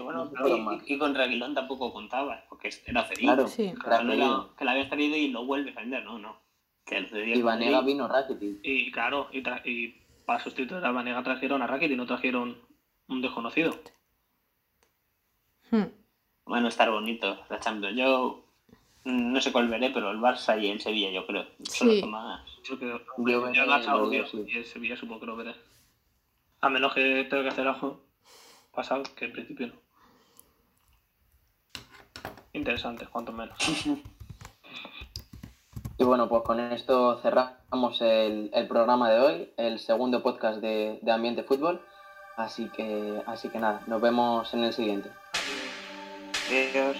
[0.00, 0.48] bueno, No
[0.86, 3.20] y- con Reguilón tampoco contaba, porque era feliz.
[3.24, 3.72] Claro, Sí.
[3.72, 6.36] No era que la habías traído y lo vuelves a vender, no, no.
[6.84, 7.92] Que cedía Y Vanega Madrid.
[7.94, 8.60] vino Rakitic.
[8.62, 12.58] Y claro, y, tra- y para sustituir a Vanega trajeron a Rakitic y no trajeron
[13.08, 13.74] un desconocido.
[15.70, 15.84] Hmm.
[16.46, 17.96] Bueno, estar bonito la Champions.
[17.96, 18.44] Yo
[19.04, 21.46] no sé cuál veré, pero el Barça y el Sevilla, yo creo.
[21.62, 22.06] Son los Sí.
[22.06, 22.42] más.
[22.64, 24.44] Yo creo Yo el Barça sí.
[24.48, 25.54] y el Sevilla supongo que lo veré.
[26.60, 28.00] A menos que tenga que hacer algo
[28.72, 29.74] pasado, que en principio no.
[32.52, 33.56] Interesante, cuanto menos.
[35.98, 40.98] Y bueno, pues con esto cerramos el, el programa de hoy, el segundo podcast de,
[41.02, 41.84] de Ambiente Fútbol.
[42.36, 45.10] Así que, así que nada, nos vemos en el siguiente.
[46.48, 46.96] Adiós.